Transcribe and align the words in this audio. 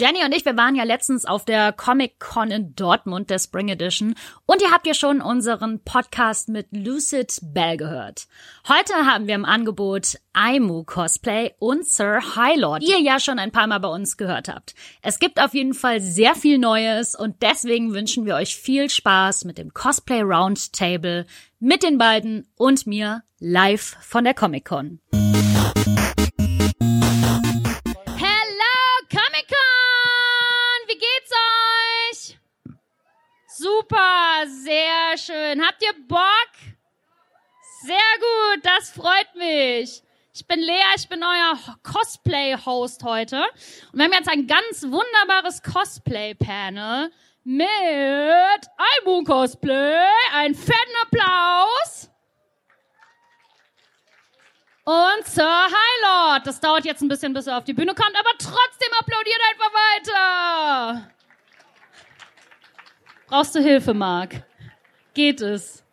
Jenny 0.00 0.24
und 0.24 0.34
ich, 0.34 0.46
wir 0.46 0.56
waren 0.56 0.76
ja 0.76 0.84
letztens 0.84 1.26
auf 1.26 1.44
der 1.44 1.72
Comic 1.72 2.18
Con 2.18 2.50
in 2.50 2.74
Dortmund, 2.74 3.28
der 3.28 3.38
Spring 3.38 3.68
Edition. 3.68 4.14
Und 4.46 4.62
ihr 4.62 4.70
habt 4.70 4.86
ja 4.86 4.94
schon 4.94 5.20
unseren 5.20 5.84
Podcast 5.84 6.48
mit 6.48 6.68
Lucid 6.70 7.38
Bell 7.42 7.76
gehört. 7.76 8.26
Heute 8.66 8.94
haben 8.94 9.26
wir 9.26 9.34
im 9.34 9.44
Angebot 9.44 10.16
Aimu 10.32 10.84
Cosplay 10.84 11.52
und 11.58 11.84
Sir 11.84 12.34
Highlord, 12.34 12.82
die 12.82 12.92
ihr 12.92 13.02
ja 13.02 13.20
schon 13.20 13.38
ein 13.38 13.52
paar 13.52 13.66
Mal 13.66 13.80
bei 13.80 13.88
uns 13.88 14.16
gehört 14.16 14.48
habt. 14.48 14.74
Es 15.02 15.18
gibt 15.18 15.38
auf 15.38 15.52
jeden 15.52 15.74
Fall 15.74 16.00
sehr 16.00 16.34
viel 16.34 16.56
Neues 16.56 17.14
und 17.14 17.42
deswegen 17.42 17.92
wünschen 17.92 18.24
wir 18.24 18.36
euch 18.36 18.56
viel 18.56 18.88
Spaß 18.88 19.44
mit 19.44 19.58
dem 19.58 19.74
Cosplay 19.74 20.22
Roundtable 20.22 21.26
mit 21.58 21.82
den 21.82 21.98
beiden 21.98 22.46
und 22.56 22.86
mir 22.86 23.22
live 23.38 23.98
von 24.00 24.24
der 24.24 24.32
Comic 24.32 24.64
Con. 24.64 25.00
Super, 33.60 34.46
sehr 34.46 35.18
schön. 35.18 35.62
Habt 35.62 35.82
ihr 35.82 35.92
Bock? 36.08 36.50
Sehr 37.82 37.96
gut, 38.18 38.64
das 38.64 38.90
freut 38.90 39.34
mich. 39.34 40.02
Ich 40.32 40.46
bin 40.46 40.60
Lea, 40.60 40.94
ich 40.96 41.06
bin 41.10 41.22
euer 41.22 41.58
Cosplay-Host 41.82 43.02
heute. 43.04 43.36
Und 43.92 43.98
wir 43.98 44.04
haben 44.06 44.14
jetzt 44.14 44.30
ein 44.30 44.46
ganz 44.46 44.84
wunderbares 44.84 45.62
Cosplay-Panel 45.62 47.12
mit 47.44 48.66
Albu 48.96 49.24
Cosplay. 49.24 50.06
Ein 50.32 50.54
fetten 50.54 50.96
Applaus. 51.02 52.10
Und 54.84 55.26
Sir 55.26 55.66
Highlord. 55.66 56.46
Das 56.46 56.60
dauert 56.60 56.86
jetzt 56.86 57.02
ein 57.02 57.08
bisschen, 57.08 57.34
bis 57.34 57.46
er 57.46 57.58
auf 57.58 57.64
die 57.64 57.74
Bühne 57.74 57.94
kommt, 57.94 58.18
aber 58.18 58.30
trotzdem 58.38 58.92
applaudiert 58.98 59.40
einfach 59.50 59.72
weiter. 59.74 61.10
Brauchst 63.30 63.54
du 63.54 63.60
Hilfe, 63.60 63.94
Marc? 63.94 64.42
Geht 65.14 65.40
es? 65.40 65.84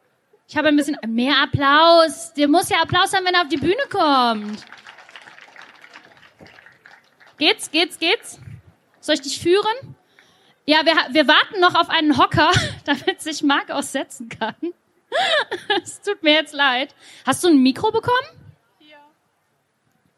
Ich 0.47 0.57
habe 0.57 0.69
ein 0.69 0.75
bisschen 0.75 0.97
mehr 1.05 1.35
Applaus. 1.43 2.33
Dir 2.33 2.47
muss 2.47 2.67
ja 2.69 2.81
Applaus 2.81 3.13
haben, 3.13 3.25
wenn 3.25 3.35
er 3.35 3.41
auf 3.41 3.47
die 3.47 3.57
Bühne 3.57 3.83
kommt. 3.91 4.65
Geht's, 7.37 7.69
geht's, 7.69 7.99
geht's? 7.99 8.39
Soll 8.99 9.15
ich 9.15 9.21
dich 9.21 9.39
führen? 9.39 9.95
Ja, 10.65 10.83
wir, 10.83 10.95
wir 11.11 11.27
warten 11.27 11.59
noch 11.59 11.75
auf 11.75 11.89
einen 11.89 12.17
Hocker, 12.17 12.49
damit 12.85 13.21
sich 13.21 13.43
Marc 13.43 13.69
aussetzen 13.69 14.29
kann. 14.29 14.55
Es 15.83 16.01
tut 16.01 16.23
mir 16.23 16.33
jetzt 16.33 16.53
leid. 16.53 16.93
Hast 17.25 17.43
du 17.43 17.49
ein 17.49 17.61
Mikro 17.61 17.91
bekommen? 17.91 18.27
Ja. 18.79 18.97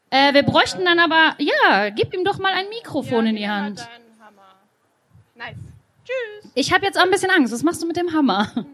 Äh, 0.10 0.34
wir 0.34 0.44
bräuchten 0.44 0.86
dann 0.86 1.00
aber, 1.00 1.36
ja, 1.38 1.90
gib 1.90 2.14
ihm 2.14 2.24
doch 2.24 2.40
mal 2.40 2.54
ein 2.54 2.70
Mikrofon 2.70 3.26
ja, 3.26 3.30
in 3.30 3.36
die 3.36 3.50
Hand. 3.50 3.88
Nice. 5.36 5.69
Tschüss. 6.10 6.52
Ich 6.56 6.74
habe 6.74 6.86
jetzt 6.86 6.98
auch 6.98 7.04
ein 7.04 7.12
bisschen 7.12 7.30
Angst. 7.30 7.54
Was 7.54 7.64
machst 7.64 7.82
du 7.82 7.88
mit 7.88 7.98
dem 7.98 8.14
Hammer? 8.14 8.52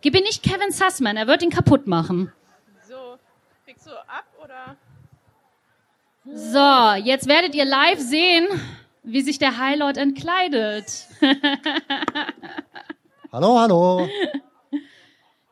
Gib 0.00 0.14
ihn 0.14 0.22
nicht 0.22 0.42
Kevin 0.42 0.70
Sussman, 0.70 1.16
er 1.16 1.26
wird 1.26 1.42
ihn 1.42 1.50
kaputt 1.50 1.86
machen. 1.86 2.30
So, 2.86 3.16
kriegst 3.64 3.86
du 3.86 3.92
ab 3.92 4.26
oder? 4.42 4.76
So, 6.26 7.02
jetzt 7.02 7.26
werdet 7.26 7.54
ihr 7.54 7.64
live 7.64 7.98
sehen, 7.98 8.46
wie 9.02 9.22
sich 9.22 9.38
der 9.38 9.56
Highlord 9.56 9.96
entkleidet. 9.96 11.06
hallo, 13.32 13.58
hallo. 13.58 14.08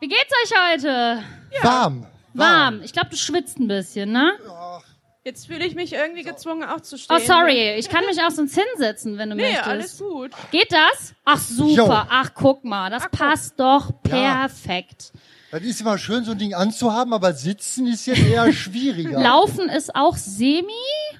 Wie 0.00 0.08
geht's 0.08 0.32
euch 0.44 0.72
heute? 0.72 1.22
Ja. 1.50 1.64
Warm. 1.64 2.06
Warm. 2.34 2.82
Ich 2.82 2.92
glaube, 2.92 3.08
du 3.08 3.16
schwitzt 3.16 3.58
ein 3.58 3.68
bisschen, 3.68 4.12
ne? 4.12 4.34
Ja, 4.46 4.82
Jetzt 5.24 5.46
fühle 5.46 5.64
ich 5.64 5.76
mich 5.76 5.92
irgendwie 5.92 6.24
gezwungen 6.24 6.64
aufzustehen. 6.64 7.20
Oh, 7.20 7.24
sorry. 7.24 7.74
Ich 7.76 7.88
kann 7.88 8.04
mich 8.06 8.20
auch 8.20 8.30
sonst 8.32 8.58
hinsetzen, 8.58 9.18
wenn 9.18 9.30
du 9.30 9.36
nee, 9.36 9.42
möchtest. 9.42 9.66
alles 9.68 9.98
gut. 9.98 10.32
Geht 10.50 10.72
das? 10.72 11.14
Ach, 11.24 11.38
super. 11.38 11.74
Jo. 11.74 12.06
Ach, 12.08 12.30
guck 12.34 12.64
mal. 12.64 12.90
Das 12.90 13.04
Ach, 13.04 13.10
passt 13.12 13.60
doch 13.60 13.92
perfekt. 14.02 15.12
Ja. 15.14 15.20
Das 15.52 15.62
ist 15.62 15.80
immer 15.80 15.98
schön, 15.98 16.24
so 16.24 16.32
ein 16.32 16.38
Ding 16.38 16.54
anzuhaben, 16.54 17.12
aber 17.12 17.34
sitzen 17.34 17.86
ist 17.86 18.06
jetzt 18.06 18.22
eher 18.22 18.50
schwieriger. 18.54 19.20
Laufen 19.20 19.68
ist 19.68 19.94
auch 19.94 20.16
semi, 20.16 20.72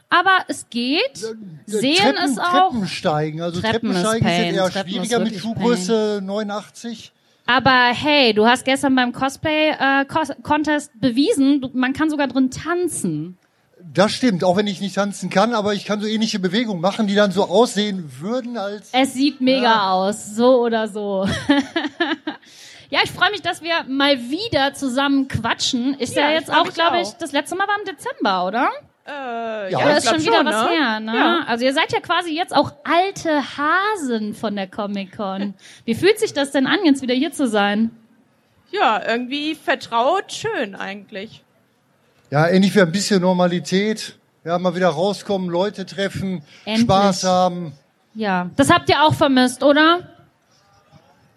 aber 0.09 0.39
es 0.49 0.69
geht. 0.71 1.19
Sehen 1.67 1.97
Treppen, 1.97 2.25
ist 2.25 2.41
auch. 2.41 2.71
Treppensteigen. 2.71 3.41
Also 3.43 3.61
Treppensteigen 3.61 4.27
ist, 4.27 4.33
ist 4.33 4.45
jetzt 4.47 4.57
eher 4.57 4.71
Treppen 4.71 4.91
schwieriger 4.91 5.19
mit 5.21 5.39
Schuhgröße 5.39 6.21
89. 6.25 7.13
Aber 7.47 7.93
hey, 7.93 8.33
du 8.33 8.47
hast 8.47 8.65
gestern 8.65 8.97
beim 8.97 9.13
Cosplay-Contest 9.13 10.91
äh, 10.95 10.99
bewiesen, 10.99 11.61
du, 11.61 11.71
man 11.75 11.93
kann 11.93 12.09
sogar 12.09 12.27
drin 12.27 12.51
tanzen. 12.51 13.39
Das 13.93 14.13
stimmt, 14.13 14.45
auch 14.45 14.57
wenn 14.57 14.67
ich 14.67 14.81
nicht 14.81 14.95
tanzen 14.95 15.31
kann, 15.31 15.55
aber 15.55 15.75
ich 15.75 15.85
kann 15.85 16.01
so 16.01 16.07
ähnliche 16.07 16.39
Bewegungen 16.39 16.81
machen, 16.81 17.07
die 17.07 17.15
dann 17.15 17.33
so 17.33 17.45
aussehen 17.45 18.11
würden 18.21 18.57
als. 18.57 18.91
Es 18.93 19.15
sieht 19.15 19.41
mega 19.41 19.63
ja. 19.63 19.93
aus, 19.93 20.35
so 20.35 20.61
oder 20.61 20.89
so. 20.89 21.27
ja, 22.91 23.01
ich 23.03 23.11
freue 23.11 23.31
mich, 23.31 23.43
dass 23.43 23.63
wir 23.63 23.85
mal 23.89 24.19
wieder 24.31 24.75
zusammen 24.75 25.29
quatschen. 25.29 25.95
Ist 25.95 26.17
ja, 26.17 26.29
ja 26.29 26.35
jetzt 26.35 26.53
auch, 26.53 26.73
glaube 26.73 27.01
ich, 27.01 27.09
das 27.19 27.33
letzte 27.33 27.57
Mal 27.57 27.67
war 27.67 27.77
im 27.79 27.85
Dezember, 27.85 28.47
oder? 28.47 28.71
Äh, 29.07 29.73
ja, 29.73 29.81
ja 29.81 29.97
ist 29.97 30.09
schon 30.09 30.21
wieder 30.21 30.37
schon, 30.37 30.47
was 30.47 30.65
ne? 30.65 30.71
her, 30.71 31.01
ne? 31.01 31.17
Ja. 31.17 31.41
Also 31.47 31.65
ihr 31.65 31.75
seid 31.75 31.93
ja 31.93 32.01
quasi 32.01 32.37
jetzt 32.37 32.55
auch 32.55 32.73
alte 32.85 33.43
Hasen 33.57 34.35
von 34.35 34.55
der 34.55 34.69
Comic 34.69 35.17
Con. 35.17 35.55
Wie 35.85 35.95
fühlt 35.95 36.21
sich 36.21 36.33
das 36.33 36.53
denn 36.53 36.67
an, 36.67 36.79
jetzt 36.85 37.03
wieder 37.03 37.15
hier 37.15 37.33
zu 37.33 37.49
sein? 37.49 37.91
Ja, 38.71 39.03
irgendwie 39.07 39.55
vertraut 39.55 40.33
schön 40.33 40.75
eigentlich 40.75 41.43
ja, 42.33 42.47
endlich 42.47 42.75
wieder 42.75 42.87
ein 42.87 42.93
bisschen 42.93 43.21
Normalität. 43.21 44.17
Ja, 44.43 44.59
mal 44.59 44.75
wieder 44.75 44.89
rauskommen, 44.89 45.51
Leute 45.51 45.85
treffen, 45.85 46.43
endlich. 46.65 46.87
Spaß 46.87 47.25
haben. 47.25 47.73
Ja, 48.15 48.51
das 48.57 48.71
habt 48.71 48.89
ihr 48.89 49.03
auch 49.03 49.13
vermisst, 49.13 49.63
oder? 49.63 50.09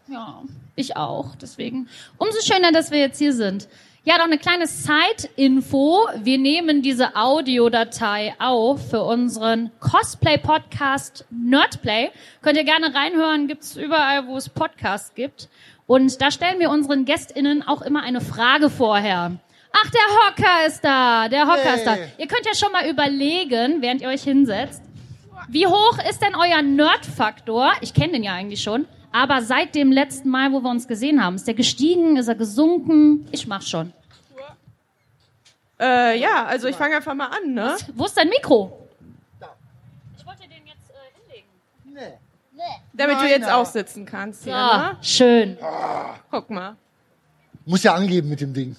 Ja, 0.07 0.41
ich 0.77 0.95
auch. 0.95 1.35
Deswegen 1.35 1.89
umso 2.17 2.39
schöner, 2.41 2.71
dass 2.71 2.91
wir 2.91 2.99
jetzt 2.99 3.17
hier 3.17 3.33
sind. 3.33 3.67
Ja, 4.05 4.17
noch 4.17 4.25
eine 4.25 4.37
kleine 4.37 4.67
Side-Info. 4.67 6.07
Wir 6.23 6.37
nehmen 6.37 6.81
diese 6.81 7.17
Audiodatei 7.17 8.33
auf 8.39 8.89
für 8.89 9.03
unseren 9.03 9.71
Cosplay-Podcast 9.81 11.25
Nerdplay. 11.29 12.09
Könnt 12.41 12.55
ihr 12.55 12.63
gerne 12.63 12.95
reinhören, 12.95 13.49
gibt's 13.49 13.75
überall, 13.75 14.27
wo 14.27 14.37
es 14.37 14.47
Podcasts 14.47 15.13
gibt. 15.13 15.49
Und 15.87 16.21
da 16.21 16.31
stellen 16.31 16.59
wir 16.59 16.69
unseren 16.69 17.03
GästInnen 17.03 17.67
auch 17.67 17.81
immer 17.81 18.01
eine 18.01 18.21
Frage 18.21 18.69
vorher. 18.69 19.39
Ach, 19.77 19.89
der 19.89 20.01
Hocker 20.01 20.67
ist 20.67 20.81
da. 20.83 21.27
Der 21.27 21.47
Hocker 21.47 21.61
hey. 21.63 21.75
ist 21.75 21.85
da. 21.85 21.95
Ihr 22.17 22.27
könnt 22.27 22.45
ja 22.45 22.55
schon 22.55 22.71
mal 22.71 22.87
überlegen, 22.87 23.81
während 23.81 24.01
ihr 24.01 24.07
euch 24.07 24.23
hinsetzt. 24.23 24.81
Wie 25.49 25.67
hoch 25.67 25.97
ist 26.09 26.21
denn 26.21 26.33
euer 26.35 26.61
Nerd-Faktor? 26.61 27.73
Ich 27.81 27.93
kenne 27.93 28.13
den 28.13 28.23
ja 28.23 28.33
eigentlich 28.33 28.63
schon. 28.63 28.87
Aber 29.11 29.41
seit 29.41 29.75
dem 29.75 29.91
letzten 29.91 30.29
Mal, 30.29 30.51
wo 30.51 30.61
wir 30.61 30.69
uns 30.69 30.87
gesehen 30.87 31.23
haben, 31.23 31.35
ist 31.35 31.47
der 31.47 31.53
gestiegen, 31.53 32.17
ist 32.17 32.27
er 32.27 32.35
gesunken? 32.35 33.27
Ich 33.31 33.47
mach 33.47 33.61
schon. 33.61 33.93
Äh, 35.79 36.19
ja, 36.19 36.45
also 36.45 36.67
ich 36.67 36.75
fange 36.75 36.95
einfach 36.95 37.13
mal 37.13 37.27
an, 37.27 37.53
ne? 37.53 37.73
Was? 37.73 37.85
Wo 37.93 38.05
ist 38.05 38.17
dein 38.17 38.29
Mikro? 38.29 38.87
Da. 39.39 39.55
Ich 40.17 40.25
wollte 40.25 40.43
den 40.43 40.65
jetzt 40.65 40.89
äh, 40.89 41.19
hinlegen. 41.19 41.49
Nee. 41.83 42.17
Nee. 42.53 42.63
Damit 42.93 43.17
Nein, 43.17 43.25
du 43.25 43.31
jetzt 43.31 43.51
auch 43.51 43.65
sitzen 43.65 44.05
kannst. 44.05 44.45
Ja, 44.45 44.53
hier, 44.53 44.93
ne? 44.93 44.97
schön. 45.01 45.57
Ah. 45.61 46.15
Guck 46.31 46.49
mal. 46.49 46.77
Muss 47.65 47.83
ja 47.83 47.93
angeben 47.93 48.29
mit 48.29 48.39
dem 48.39 48.53
Ding. 48.53 48.75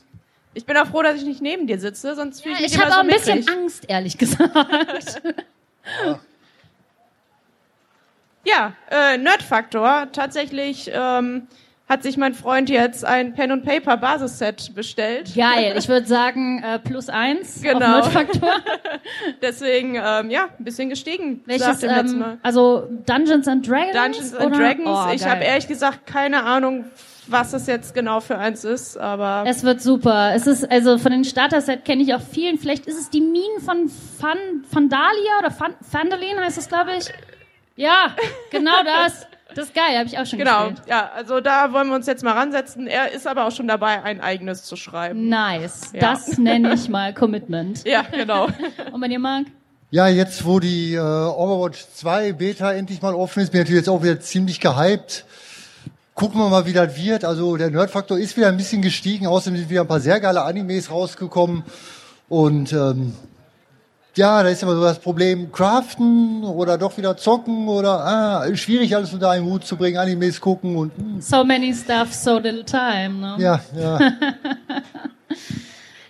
Ich 0.57 0.65
bin 0.65 0.75
auch 0.79 0.87
froh, 0.87 1.03
dass 1.03 1.17
ich 1.17 1.25
nicht 1.27 1.43
neben 1.43 1.67
dir 1.67 1.79
sitze, 1.79 2.15
sonst 2.15 2.41
fühle 2.41 2.55
ich 2.55 2.63
mich 2.63 2.75
Ich 2.75 2.81
habe 2.81 2.91
auch 2.91 3.01
ein 3.01 3.09
bisschen 3.09 3.41
mickrig. 3.41 3.55
Angst, 3.55 3.85
ehrlich 3.89 4.17
gesagt. 4.17 4.51
ja, 8.43 8.73
äh, 8.91 9.19
Nerdfaktor. 9.19 10.09
Tatsächlich 10.13 10.91
ähm, 10.91 11.47
hat 11.91 12.03
sich 12.03 12.17
mein 12.17 12.33
Freund 12.33 12.71
jetzt 12.71 13.05
ein 13.05 13.35
Pen 13.35 13.53
und 13.53 13.67
Paper 13.67 13.99
Basisset 13.99 14.75
bestellt. 14.75 15.35
Geil. 15.35 15.75
Ich 15.79 15.89
würde 15.89 16.07
sagen 16.07 16.63
äh, 16.63 16.79
plus 16.79 17.11
eins 17.11 17.61
genau. 17.61 17.99
auf 17.99 18.15
Nerdfaktor. 18.15 18.55
Deswegen 19.43 19.97
ähm, 20.03 20.31
ja, 20.31 20.49
ein 20.59 20.65
bisschen 20.65 20.89
gestiegen. 20.89 21.43
Welches? 21.45 21.83
Ähm, 21.83 22.39
also 22.43 22.89
Dungeons 23.05 23.47
and 23.47 23.69
Dragons. 23.69 23.93
Dungeons 23.93 24.35
and 24.35 24.47
oder? 24.47 24.57
Dragons. 24.57 24.89
Oh, 24.89 25.13
ich 25.13 25.27
habe 25.27 25.45
ehrlich 25.45 25.69
gesagt 25.69 26.07
keine 26.07 26.45
Ahnung 26.45 26.87
was 27.29 27.53
es 27.53 27.67
jetzt 27.67 27.95
genau 27.95 28.21
für 28.21 28.39
eins 28.39 28.65
ist, 28.65 28.97
aber. 28.97 29.45
Es 29.47 29.63
wird 29.63 29.83
super. 29.83 30.33
Es 30.35 30.47
ist, 30.47 30.71
also 30.71 30.99
von 30.99 31.13
den 31.13 31.25
Starter-Set 31.25 31.85
kenne 31.85 32.03
ich 32.03 32.15
auch 32.15 32.21
vielen. 32.21 32.59
Vielleicht 32.59 32.87
ist 32.87 32.99
es 32.99 33.11
die 33.11 33.21
Minen 33.21 33.61
von 33.65 33.91
Fan, 34.19 34.65
Fandalia 34.71 35.39
oder 35.39 35.51
Fan, 35.51 35.75
Fandalin 35.89 36.39
heißt 36.39 36.59
es, 36.59 36.69
glaube 36.69 36.93
ich. 36.99 37.13
Ja, 37.77 38.15
genau 38.51 38.83
das. 38.85 39.27
Das 39.55 39.67
ist 39.67 39.75
geil, 39.75 39.97
habe 39.97 40.07
ich 40.07 40.19
auch 40.19 40.27
schon 40.27 40.39
genau, 40.39 40.69
gespielt. 40.69 40.87
Genau, 40.87 40.99
ja, 40.99 41.11
also 41.15 41.41
da 41.41 41.73
wollen 41.73 41.89
wir 41.89 41.95
uns 41.95 42.07
jetzt 42.07 42.23
mal 42.23 42.33
ransetzen. 42.33 42.87
Er 42.87 43.13
ist 43.13 43.27
aber 43.27 43.47
auch 43.47 43.53
schon 43.53 43.69
dabei, 43.69 44.03
ein 44.03 44.21
eigenes 44.21 44.65
zu 44.65 44.77
schreiben. 44.77 45.29
Nice, 45.29 45.93
ja. 45.95 46.01
das 46.01 46.37
nenne 46.37 46.75
ich 46.75 46.89
mal 46.89 47.15
Commitment. 47.15 47.85
Ja, 47.87 48.03
genau. 48.03 48.49
Und 48.93 49.01
bei 49.01 49.09
dir, 49.09 49.19
Marc? 49.19 49.47
Ja, 49.91 50.09
jetzt 50.09 50.45
wo 50.45 50.59
die 50.59 50.95
äh, 50.95 50.99
Overwatch 50.99 51.87
2 51.95 52.33
Beta 52.33 52.73
endlich 52.73 53.01
mal 53.01 53.15
offen 53.15 53.43
ist, 53.43 53.53
bin 53.53 53.61
ich 53.61 53.67
natürlich 53.67 53.87
jetzt 53.87 53.89
auch 53.89 54.03
wieder 54.03 54.21
ziemlich 54.21 54.61
gehypt 54.61 55.25
gucken 56.17 56.41
wir 56.41 56.49
mal, 56.49 56.67
wie 56.67 56.73
das 56.73 56.97
wird. 56.97 57.25
Also 57.25 57.57
der 57.57 57.71
Nerdfaktor 57.71 58.19
ist 58.19 58.37
wieder 58.37 58.49
ein 58.49 58.57
bisschen 58.57 58.83
gestiegen. 58.83 59.29
Außerdem 59.29 59.61
sind 59.61 59.71
wieder 59.71 59.83
ein 59.83 59.87
paar 59.87 60.01
sehr 60.01 60.19
geile 60.19 60.43
Animes 60.43 60.91
rausgekommen. 60.91 61.63
Und 62.29 62.73
ähm, 62.73 63.13
ja, 64.17 64.43
da 64.43 64.49
ist 64.49 64.63
immer 64.63 64.75
so 64.75 64.83
das 64.83 64.99
Problem, 64.99 65.53
craften 65.53 66.43
oder 66.43 66.79
doch 66.79 66.97
wieder 66.97 67.17
zocken 67.19 67.69
oder 67.69 68.01
ah, 68.01 68.57
schwierig 68.57 68.97
alles 68.97 69.13
unter 69.13 69.31
einen 69.31 69.45
Hut 69.45 69.65
zu 69.67 69.77
bringen, 69.77 69.99
Animes 69.99 70.41
gucken 70.41 70.75
und 70.75 70.97
hm. 70.97 71.21
So 71.21 71.45
many 71.45 71.75
stuff, 71.75 72.15
so 72.15 72.39
little 72.39 72.65
time. 72.65 73.11
Ne? 73.11 73.37
ja, 73.39 73.61
ja. 73.79 73.99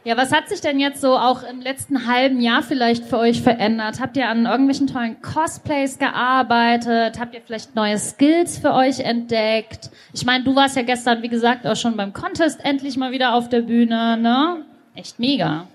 Ja, 0.07 0.17
was 0.17 0.31
hat 0.31 0.49
sich 0.49 0.61
denn 0.61 0.79
jetzt 0.79 1.01
so 1.01 1.17
auch 1.17 1.43
im 1.43 1.61
letzten 1.61 2.07
halben 2.07 2.41
Jahr 2.41 2.63
vielleicht 2.63 3.05
für 3.05 3.19
euch 3.19 3.43
verändert? 3.43 3.99
Habt 3.99 4.17
ihr 4.17 4.29
an 4.29 4.47
irgendwelchen 4.47 4.87
tollen 4.87 5.21
Cosplays 5.21 5.99
gearbeitet? 5.99 7.19
Habt 7.19 7.35
ihr 7.35 7.41
vielleicht 7.45 7.75
neue 7.75 7.99
Skills 7.99 8.57
für 8.57 8.73
euch 8.73 9.01
entdeckt? 9.01 9.91
Ich 10.13 10.25
meine, 10.25 10.45
du 10.45 10.55
warst 10.55 10.77
ja 10.77 10.83
gestern, 10.83 11.23
wie 11.23 11.29
gesagt, 11.29 11.67
auch 11.67 11.75
schon 11.75 11.97
beim 11.97 12.13
Contest 12.13 12.65
endlich 12.65 12.97
mal 12.97 13.11
wieder 13.11 13.35
auf 13.35 13.49
der 13.49 13.63
Bühne, 13.63 14.17
ne? 14.17 14.65
Echt 14.95 15.19
mega. 15.19 15.67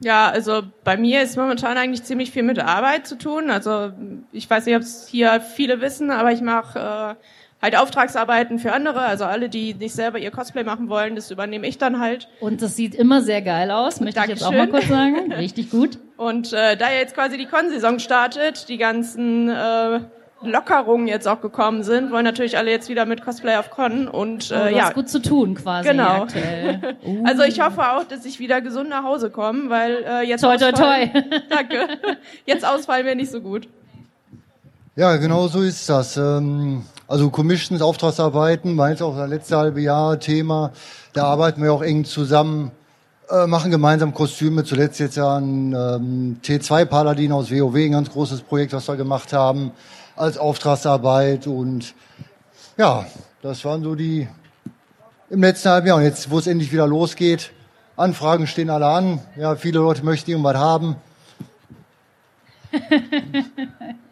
Ja, 0.00 0.28
also 0.28 0.60
bei 0.84 0.98
mir 0.98 1.22
ist 1.22 1.38
momentan 1.38 1.78
eigentlich 1.78 2.02
ziemlich 2.02 2.32
viel 2.32 2.42
mit 2.42 2.58
Arbeit 2.58 3.06
zu 3.06 3.16
tun. 3.16 3.48
Also 3.48 3.92
ich 4.30 4.50
weiß 4.50 4.66
nicht, 4.66 4.76
ob 4.76 4.82
es 4.82 5.08
hier 5.08 5.40
viele 5.40 5.80
wissen, 5.80 6.10
aber 6.10 6.32
ich 6.32 6.42
mache 6.42 7.16
äh, 7.18 7.24
halt 7.64 7.76
Auftragsarbeiten 7.76 8.58
für 8.58 8.72
andere. 8.72 9.00
Also 9.00 9.24
alle, 9.24 9.48
die 9.48 9.74
nicht 9.74 9.94
selber 9.94 10.18
ihr 10.18 10.30
Cosplay 10.30 10.62
machen 10.64 10.88
wollen, 10.88 11.16
das 11.16 11.30
übernehme 11.30 11.66
ich 11.66 11.78
dann 11.78 11.98
halt. 11.98 12.28
Und 12.40 12.62
das 12.62 12.76
sieht 12.76 12.94
immer 12.94 13.22
sehr 13.22 13.42
geil 13.42 13.70
aus, 13.70 14.00
möchte 14.00 14.20
ich 14.20 14.26
jetzt 14.28 14.44
auch 14.44 14.52
mal 14.52 14.66
Dankeschön. 14.68 14.88
kurz 14.88 14.88
sagen. 14.88 15.32
Richtig 15.32 15.70
gut. 15.70 15.98
Und 16.16 16.52
äh, 16.52 16.76
da 16.76 16.90
jetzt 16.92 17.14
quasi 17.14 17.36
die 17.38 17.46
Con-Saison 17.46 17.98
startet, 17.98 18.68
die 18.68 18.76
ganzen 18.78 19.48
äh, 19.48 20.00
Lockerungen 20.42 21.08
jetzt 21.08 21.26
auch 21.26 21.40
gekommen 21.40 21.82
sind, 21.82 22.12
wollen 22.12 22.24
natürlich 22.24 22.58
alle 22.58 22.70
jetzt 22.70 22.90
wieder 22.90 23.06
mit 23.06 23.24
Cosplay 23.24 23.56
auf 23.56 23.70
Con 23.70 24.08
und 24.08 24.50
Oh, 24.52 24.54
äh, 24.54 24.70
du 24.70 24.76
ja. 24.76 24.84
hast 24.84 24.94
gut 24.94 25.08
zu 25.08 25.22
tun 25.22 25.54
quasi 25.54 25.88
Genau. 25.88 26.22
aktuell. 26.24 26.96
Uh. 27.04 27.24
Also 27.26 27.44
ich 27.44 27.60
hoffe 27.60 27.80
auch, 27.80 28.04
dass 28.04 28.26
ich 28.26 28.38
wieder 28.40 28.60
gesund 28.60 28.90
nach 28.90 29.04
Hause 29.04 29.30
komme, 29.30 29.70
weil 29.70 30.04
äh, 30.06 30.20
jetzt 30.28 30.42
Toi, 30.42 30.56
toi, 30.58 30.66
ausfallen- 30.70 31.12
toi. 31.12 31.38
Danke. 31.48 31.88
Jetzt 32.44 32.66
ausfallen 32.66 33.06
wäre 33.06 33.16
nicht 33.16 33.30
so 33.30 33.40
gut. 33.40 33.66
Ja, 34.96 35.16
genau 35.16 35.48
so 35.48 35.62
ist 35.62 35.88
das. 35.88 36.16
Ähm, 36.18 36.82
Also 37.14 37.30
Commissions, 37.30 37.80
Auftragsarbeiten, 37.80 38.76
jetzt 38.88 39.00
auch 39.00 39.16
das 39.16 39.30
letzte 39.30 39.56
halbe 39.56 39.80
Jahr 39.80 40.18
Thema. 40.18 40.72
Da 41.12 41.26
arbeiten 41.26 41.62
wir 41.62 41.72
auch 41.72 41.80
eng 41.82 42.04
zusammen, 42.04 42.72
äh, 43.30 43.46
machen 43.46 43.70
gemeinsam 43.70 44.12
Kostüme. 44.12 44.64
Zuletzt 44.64 44.98
jetzt 44.98 45.14
ja 45.14 45.36
ein 45.36 45.72
ähm, 45.74 46.40
T2 46.42 46.86
Paladin 46.86 47.30
aus 47.30 47.52
WoW, 47.52 47.76
ein 47.76 47.92
ganz 47.92 48.10
großes 48.10 48.40
Projekt, 48.40 48.72
was 48.72 48.88
wir 48.88 48.96
gemacht 48.96 49.32
haben 49.32 49.70
als 50.16 50.38
Auftragsarbeit. 50.38 51.46
Und 51.46 51.94
ja, 52.76 53.06
das 53.42 53.64
waren 53.64 53.84
so 53.84 53.94
die 53.94 54.26
im 55.30 55.40
letzten 55.40 55.68
halben 55.68 55.86
Jahr. 55.86 55.98
Und 55.98 56.02
jetzt, 56.02 56.32
wo 56.32 56.40
es 56.40 56.48
endlich 56.48 56.72
wieder 56.72 56.88
losgeht, 56.88 57.52
Anfragen 57.96 58.48
stehen 58.48 58.70
alle 58.70 58.86
an. 58.86 59.20
Ja, 59.36 59.54
viele 59.54 59.78
Leute 59.78 60.04
möchten 60.04 60.32
irgendwas 60.32 60.56
haben. 60.56 60.96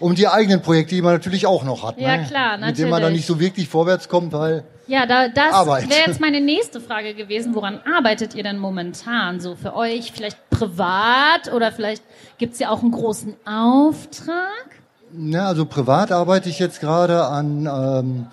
um 0.00 0.14
die 0.14 0.28
eigenen 0.28 0.62
Projekte, 0.62 0.94
die 0.94 1.02
man 1.02 1.14
natürlich 1.14 1.46
auch 1.46 1.64
noch 1.64 1.82
hat. 1.82 1.98
Ja, 1.98 2.16
ne? 2.16 2.26
klar, 2.26 2.58
Mit 2.58 2.78
denen 2.78 2.90
man 2.90 3.02
dann 3.02 3.12
natürlich. 3.12 3.16
nicht 3.18 3.26
so 3.26 3.40
wirklich 3.40 3.68
vorwärts 3.68 4.08
kommt, 4.08 4.32
weil 4.32 4.64
Ja, 4.86 5.06
da, 5.06 5.28
das 5.28 5.66
wäre 5.66 6.06
jetzt 6.06 6.20
meine 6.20 6.40
nächste 6.40 6.80
Frage 6.80 7.14
gewesen. 7.14 7.54
Woran 7.54 7.80
arbeitet 7.80 8.34
ihr 8.34 8.42
denn 8.42 8.58
momentan 8.58 9.40
so 9.40 9.56
für 9.56 9.74
euch? 9.74 10.12
Vielleicht 10.12 10.50
privat 10.50 11.52
oder 11.52 11.72
vielleicht 11.72 12.02
gibt's 12.38 12.58
ja 12.58 12.70
auch 12.70 12.82
einen 12.82 12.92
großen 12.92 13.34
Auftrag? 13.44 14.78
Ne, 15.12 15.42
also 15.42 15.64
privat 15.64 16.12
arbeite 16.12 16.48
ich 16.48 16.58
jetzt 16.58 16.80
gerade 16.80 17.24
an 17.24 17.66
ähm, 17.66 18.26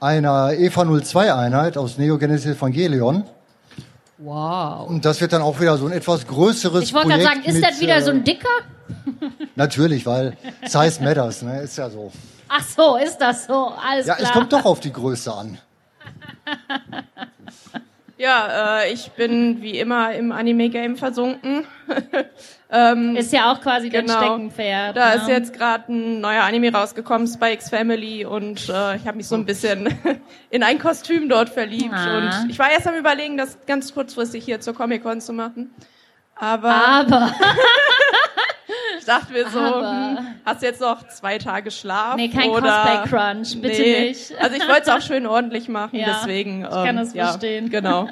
einer 0.00 0.52
EVA 0.52 1.02
02 1.02 1.34
Einheit 1.34 1.76
aus 1.76 1.98
Neo 1.98 2.18
Genesis 2.18 2.56
Evangelion. 2.56 3.24
Wow. 4.18 4.88
Und 4.88 5.04
das 5.04 5.20
wird 5.20 5.32
dann 5.32 5.42
auch 5.42 5.60
wieder 5.60 5.76
so 5.76 5.86
ein 5.86 5.92
etwas 5.92 6.26
größeres 6.26 6.84
Ich 6.84 6.94
wollte 6.94 7.08
gerade 7.08 7.24
Projekt 7.24 7.44
sagen, 7.44 7.56
ist 7.56 7.60
mit, 7.60 7.70
das 7.70 7.80
wieder 7.80 7.96
äh, 7.96 8.02
so 8.02 8.10
ein 8.10 8.24
dicker? 8.24 8.48
Natürlich, 9.56 10.06
weil 10.06 10.36
Size 10.64 11.02
matters, 11.02 11.42
ne, 11.42 11.60
ist 11.62 11.78
ja 11.78 11.88
so. 11.90 12.12
Ach 12.48 12.62
so, 12.62 12.96
ist 12.96 13.18
das 13.18 13.46
so? 13.46 13.72
Alles 13.88 14.06
Ja, 14.06 14.14
klar. 14.14 14.28
es 14.28 14.32
kommt 14.32 14.52
doch 14.52 14.64
auf 14.64 14.80
die 14.80 14.92
Größe 14.92 15.32
an. 15.32 15.58
Ja, 18.16 18.78
äh, 18.82 18.92
ich 18.92 19.10
bin 19.10 19.60
wie 19.60 19.76
immer 19.76 20.14
im 20.14 20.30
Anime-Game 20.30 20.96
versunken. 20.96 21.66
Ist 23.16 23.32
ja 23.32 23.52
auch 23.52 23.60
quasi 23.60 23.90
dein 23.90 24.06
Genau. 24.06 24.18
Steckenpferd. 24.18 24.96
Da 24.96 25.10
ne? 25.10 25.14
ist 25.20 25.28
jetzt 25.28 25.52
gerade 25.52 25.92
ein 25.92 26.20
neuer 26.20 26.42
Anime 26.42 26.72
rausgekommen, 26.72 27.26
Spikes 27.28 27.68
Family, 27.70 28.24
und 28.24 28.68
äh, 28.68 28.96
ich 28.96 29.06
habe 29.06 29.16
mich 29.16 29.28
so 29.28 29.34
ein 29.36 29.44
bisschen 29.44 29.96
in 30.50 30.62
ein 30.64 30.78
Kostüm 30.80 31.28
dort 31.28 31.50
verliebt. 31.50 31.92
Ah. 31.94 32.18
Und 32.42 32.50
ich 32.50 32.58
war 32.58 32.70
erst 32.70 32.86
am 32.88 32.94
überlegen, 32.94 33.36
das 33.36 33.58
ganz 33.66 33.92
kurzfristig 33.94 34.44
hier 34.44 34.60
zur 34.60 34.74
Comic-Con 34.74 35.20
zu 35.20 35.32
machen. 35.32 35.70
Aber 36.36 36.70
Aber, 36.72 37.32
ich 39.04 39.06
dachte 39.06 39.32
mir 39.34 39.46
so, 39.50 39.58
Aber- 39.58 39.90
hm, 39.90 40.18
hast 40.46 40.62
du 40.62 40.66
jetzt 40.66 40.80
noch 40.80 41.06
zwei 41.08 41.36
Tage 41.36 41.70
Schlaf? 41.70 42.16
Nee, 42.16 42.30
kein 42.30 42.48
oder 42.48 43.02
Cosplay-Crunch, 43.06 43.60
bitte 43.60 43.82
nee. 43.82 44.00
nicht. 44.08 44.32
Also 44.40 44.56
ich 44.56 44.66
wollte 44.66 44.82
es 44.82 44.88
auch 44.88 45.02
schön 45.02 45.26
ordentlich 45.26 45.68
machen, 45.68 45.98
Ja, 45.98 46.20
deswegen. 46.20 46.62
ich 46.62 46.70
kann 46.70 46.86
ähm, 46.86 46.96
das 46.96 47.12
ja, 47.12 47.26
verstehen. 47.26 47.68
Genau. 47.68 48.08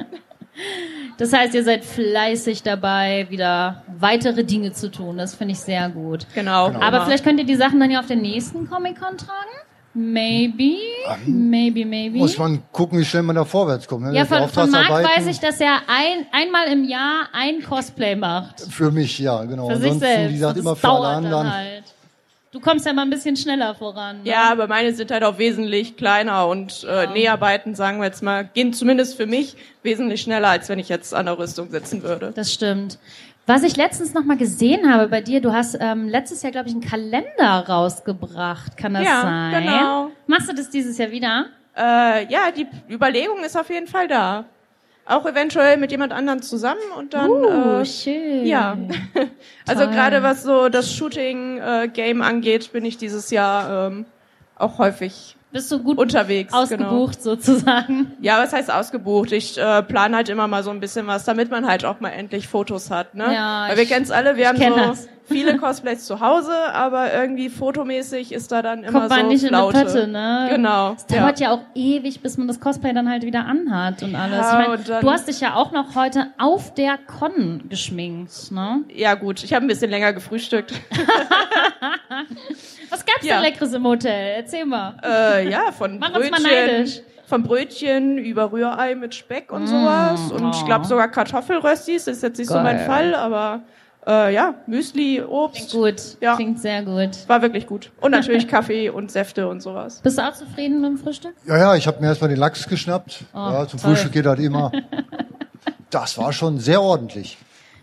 das 1.16 1.32
heißt, 1.32 1.54
ihr 1.54 1.64
seid 1.64 1.82
fleißig 1.86 2.62
dabei, 2.62 3.26
wieder 3.30 3.84
weitere 3.98 4.44
Dinge 4.44 4.72
zu 4.72 4.90
tun. 4.90 5.16
Das 5.16 5.34
finde 5.34 5.52
ich 5.52 5.60
sehr 5.60 5.88
gut. 5.88 6.26
Genau. 6.34 6.66
Aber 6.66 6.88
Immer. 6.88 7.04
vielleicht 7.06 7.24
könnt 7.24 7.40
ihr 7.40 7.46
die 7.46 7.56
Sachen 7.56 7.80
dann 7.80 7.90
ja 7.90 8.00
auf 8.00 8.06
den 8.06 8.20
nächsten 8.20 8.68
Comic-Con 8.68 9.16
tragen? 9.16 9.48
Maybe, 9.94 10.76
maybe, 11.26 11.84
maybe. 11.84 12.18
Muss 12.18 12.38
man 12.38 12.62
gucken, 12.72 12.98
wie 12.98 13.04
schnell 13.04 13.22
man 13.22 13.36
da 13.36 13.44
vorwärts 13.44 13.86
kommt. 13.86 14.04
Ne? 14.04 14.14
ja, 14.14 14.24
von, 14.24 14.48
von 14.48 14.70
Marc 14.70 14.90
weiß 14.90 15.26
ich, 15.26 15.40
dass 15.40 15.60
er 15.60 15.80
ein, 15.86 16.26
einmal 16.32 16.68
im 16.68 16.84
Jahr 16.84 17.28
ein 17.32 17.62
Cosplay 17.62 18.16
macht. 18.16 18.60
Für 18.60 18.90
mich, 18.90 19.18
ja, 19.18 19.44
genau. 19.44 19.68
Für 19.68 19.76
sich 19.76 19.84
Ansonsten, 19.84 20.06
selbst. 20.06 20.28
wie 20.28 20.34
gesagt, 20.34 20.56
Das 20.56 20.64
immer 20.64 20.76
für 20.76 20.88
alle 20.88 21.08
anderen. 21.08 21.52
Halt. 21.52 21.84
Du 22.52 22.60
kommst 22.60 22.84
ja 22.84 22.92
mal 22.92 23.02
ein 23.02 23.10
bisschen 23.10 23.34
schneller 23.34 23.74
voran. 23.74 24.22
Ne? 24.22 24.28
Ja, 24.28 24.52
aber 24.52 24.66
meine 24.66 24.92
sind 24.92 25.10
halt 25.10 25.24
auch 25.24 25.38
wesentlich 25.38 25.96
kleiner 25.96 26.46
und 26.46 26.84
äh, 26.84 27.06
Näharbeiten, 27.06 27.74
sagen 27.74 27.98
wir 27.98 28.04
jetzt 28.04 28.22
mal, 28.22 28.44
gehen 28.44 28.74
zumindest 28.74 29.16
für 29.16 29.24
mich 29.24 29.56
wesentlich 29.82 30.20
schneller, 30.20 30.48
als 30.48 30.68
wenn 30.68 30.78
ich 30.78 30.90
jetzt 30.90 31.14
an 31.14 31.24
der 31.26 31.38
Rüstung 31.38 31.70
sitzen 31.70 32.02
würde. 32.02 32.30
Das 32.34 32.52
stimmt. 32.52 32.98
Was 33.52 33.64
ich 33.64 33.76
letztens 33.76 34.14
noch 34.14 34.24
mal 34.24 34.38
gesehen 34.38 34.90
habe 34.90 35.08
bei 35.08 35.20
dir, 35.20 35.42
du 35.42 35.52
hast 35.52 35.76
ähm, 35.78 36.08
letztes 36.08 36.40
Jahr, 36.40 36.52
glaube 36.52 36.68
ich, 36.68 36.74
einen 36.74 36.82
Kalender 36.82 37.66
rausgebracht. 37.68 38.78
Kann 38.78 38.94
das 38.94 39.04
Ja, 39.04 39.20
sein? 39.20 39.62
genau. 39.62 40.10
Machst 40.26 40.48
du 40.48 40.54
das 40.54 40.70
dieses 40.70 40.96
Jahr 40.96 41.10
wieder? 41.10 41.48
Äh, 41.76 42.32
ja, 42.32 42.50
die 42.50 42.66
Überlegung 42.88 43.44
ist 43.44 43.54
auf 43.58 43.68
jeden 43.68 43.88
Fall 43.88 44.08
da. 44.08 44.46
Auch 45.04 45.26
eventuell 45.26 45.76
mit 45.76 45.90
jemand 45.90 46.14
anderem 46.14 46.40
zusammen 46.40 46.80
und 46.96 47.12
dann. 47.12 47.28
Uh, 47.28 47.80
äh, 47.80 47.84
schön. 47.84 48.46
ja. 48.46 48.78
also 49.68 49.86
gerade 49.86 50.22
was 50.22 50.44
so 50.44 50.70
das 50.70 50.90
Shooting-Game 50.90 52.22
angeht, 52.22 52.72
bin 52.72 52.86
ich 52.86 52.96
dieses 52.96 53.30
Jahr 53.30 53.88
ähm, 53.88 54.06
auch 54.56 54.78
häufig 54.78 55.36
Bist 55.52 55.70
du 55.70 55.82
gut 55.82 55.98
unterwegs. 55.98 56.50
Genau. 56.52 56.62
ausgebucht 56.62 57.22
sozusagen? 57.22 58.12
Ja, 58.20 58.42
was 58.42 58.52
heißt 58.52 58.72
ausgebucht? 58.72 59.32
Ich 59.32 59.58
äh, 59.58 59.82
plane 59.82 60.16
halt 60.16 60.28
immer 60.30 60.48
mal 60.48 60.62
so 60.62 60.70
ein 60.70 60.80
bisschen 60.80 61.06
was, 61.06 61.24
damit 61.24 61.50
man 61.50 61.66
halt 61.66 61.84
auch 61.84 62.00
mal 62.00 62.08
endlich 62.08 62.48
Fotos 62.48 62.90
hat. 62.90 63.14
Ne? 63.14 63.34
Ja, 63.34 63.66
Weil 63.68 63.76
wir 63.76 63.86
kennen 63.86 64.04
es 64.04 64.10
alle, 64.10 64.36
wir 64.36 64.48
haben 64.48 64.56
so 64.56 64.74
das. 64.74 65.08
viele 65.26 65.56
Cosplays 65.58 66.04
zu 66.04 66.20
Hause, 66.20 66.52
aber 66.72 67.12
irgendwie 67.12 67.48
fotomäßig 67.48 68.32
ist 68.32 68.50
da 68.50 68.62
dann 68.62 68.82
immer 68.82 69.00
Kommt 69.00 69.10
man 69.10 69.20
so 69.20 69.26
nicht 69.28 69.46
Flaute. 69.46 69.78
in 69.78 69.86
die 69.86 69.92
Pötte, 69.92 70.08
ne? 70.08 70.48
Genau. 70.50 70.94
Es 70.94 71.06
dauert 71.06 71.40
ja. 71.40 71.52
auch 71.52 71.60
ewig, 71.74 72.20
bis 72.20 72.38
man 72.38 72.48
das 72.48 72.60
Cosplay 72.60 72.92
dann 72.92 73.08
halt 73.08 73.22
wieder 73.22 73.44
anhat 73.46 74.02
und 74.02 74.14
alles. 74.14 74.38
Ja, 74.38 74.60
ich 74.60 74.68
mein, 74.68 74.78
und 74.78 74.88
du 74.88 75.10
hast 75.10 75.28
dich 75.28 75.40
ja 75.40 75.54
auch 75.54 75.72
noch 75.72 75.94
heute 75.94 76.28
auf 76.38 76.74
der 76.74 76.98
Con 76.98 77.68
geschminkt, 77.68 78.50
ne? 78.52 78.84
ja 78.94 79.14
gut, 79.14 79.44
ich 79.44 79.52
habe 79.52 79.64
ein 79.64 79.68
bisschen 79.68 79.90
länger 79.90 80.12
gefrühstückt. 80.12 80.72
Was 83.04 83.14
gab's 83.14 83.26
Ja. 83.26 83.34
denn 83.36 83.44
Leckeres 83.44 83.72
im 83.72 83.84
Hotel? 83.86 84.34
Erzähl 84.36 84.64
mal. 84.64 84.94
äh, 85.04 85.48
ja, 85.50 85.72
von 85.72 85.98
Mach 86.00 86.08
uns 86.14 86.30
mal 86.30 86.40
Brötchen, 86.40 86.42
neidisch. 86.44 87.00
von 87.26 87.42
Brötchen 87.42 88.18
über 88.18 88.52
Rührei 88.52 88.94
mit 88.94 89.14
Speck 89.14 89.52
und 89.52 89.66
sowas 89.66 90.30
und 90.32 90.54
ich 90.54 90.64
glaube 90.64 90.84
sogar 90.86 91.08
Kartoffelröstis. 91.08 92.04
Das 92.04 92.16
ist 92.18 92.22
jetzt 92.22 92.38
nicht 92.38 92.48
so 92.48 92.54
mein 92.60 92.76
Geil. 92.76 92.86
Fall, 92.86 93.14
aber 93.14 93.60
äh, 94.06 94.34
ja, 94.34 94.54
Müsli, 94.66 95.22
Obst, 95.22 95.72
Gut, 95.72 95.94
Ja. 96.20 96.34
klingt 96.36 96.60
sehr 96.60 96.82
gut. 96.82 97.10
war 97.28 97.40
wirklich 97.42 97.66
gut. 97.66 97.90
Und 98.00 98.10
natürlich 98.12 98.48
Kaffee 98.48 98.88
und 98.90 99.10
Säfte 99.10 99.48
und 99.48 99.60
sowas. 99.62 100.00
Bist 100.02 100.18
du 100.18 100.22
auch 100.22 100.32
zufrieden 100.34 100.80
mit 100.80 100.90
dem 100.90 100.98
Frühstück? 100.98 101.34
Ja, 101.46 101.56
ja, 101.58 101.74
ich 101.76 101.86
habe 101.86 102.00
mir 102.00 102.08
erstmal 102.08 102.28
den 102.30 102.38
Lachs 102.38 102.68
geschnappt. 102.68 103.24
Oh, 103.32 103.38
ja, 103.38 103.66
zum 103.68 103.80
toll. 103.80 103.90
Frühstück 103.90 104.12
geht 104.12 104.26
das 104.26 104.38
immer. 104.38 104.70
Das 105.90 106.16
war 106.16 106.32
schon 106.32 106.58
sehr 106.58 106.80
ordentlich. 106.80 107.36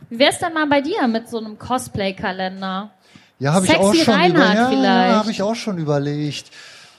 Wie 0.09 0.17
wär's 0.17 0.39
denn 0.39 0.51
mal 0.53 0.65
bei 0.65 0.81
dir 0.81 1.07
mit 1.07 1.29
so 1.29 1.38
einem 1.38 1.59
Cosplay-Kalender? 1.59 2.89
Ja, 3.39 3.53
habe 3.53 3.65
ich 3.65 3.75
auch 3.75 3.93
schon 3.93 4.13
Reinhard 4.13 4.74
über, 4.74 4.84
ja, 4.84 5.15
habe 5.15 5.31
ich 5.31 5.41
auch 5.41 5.55
schon 5.55 5.77
überlegt. 5.77 6.51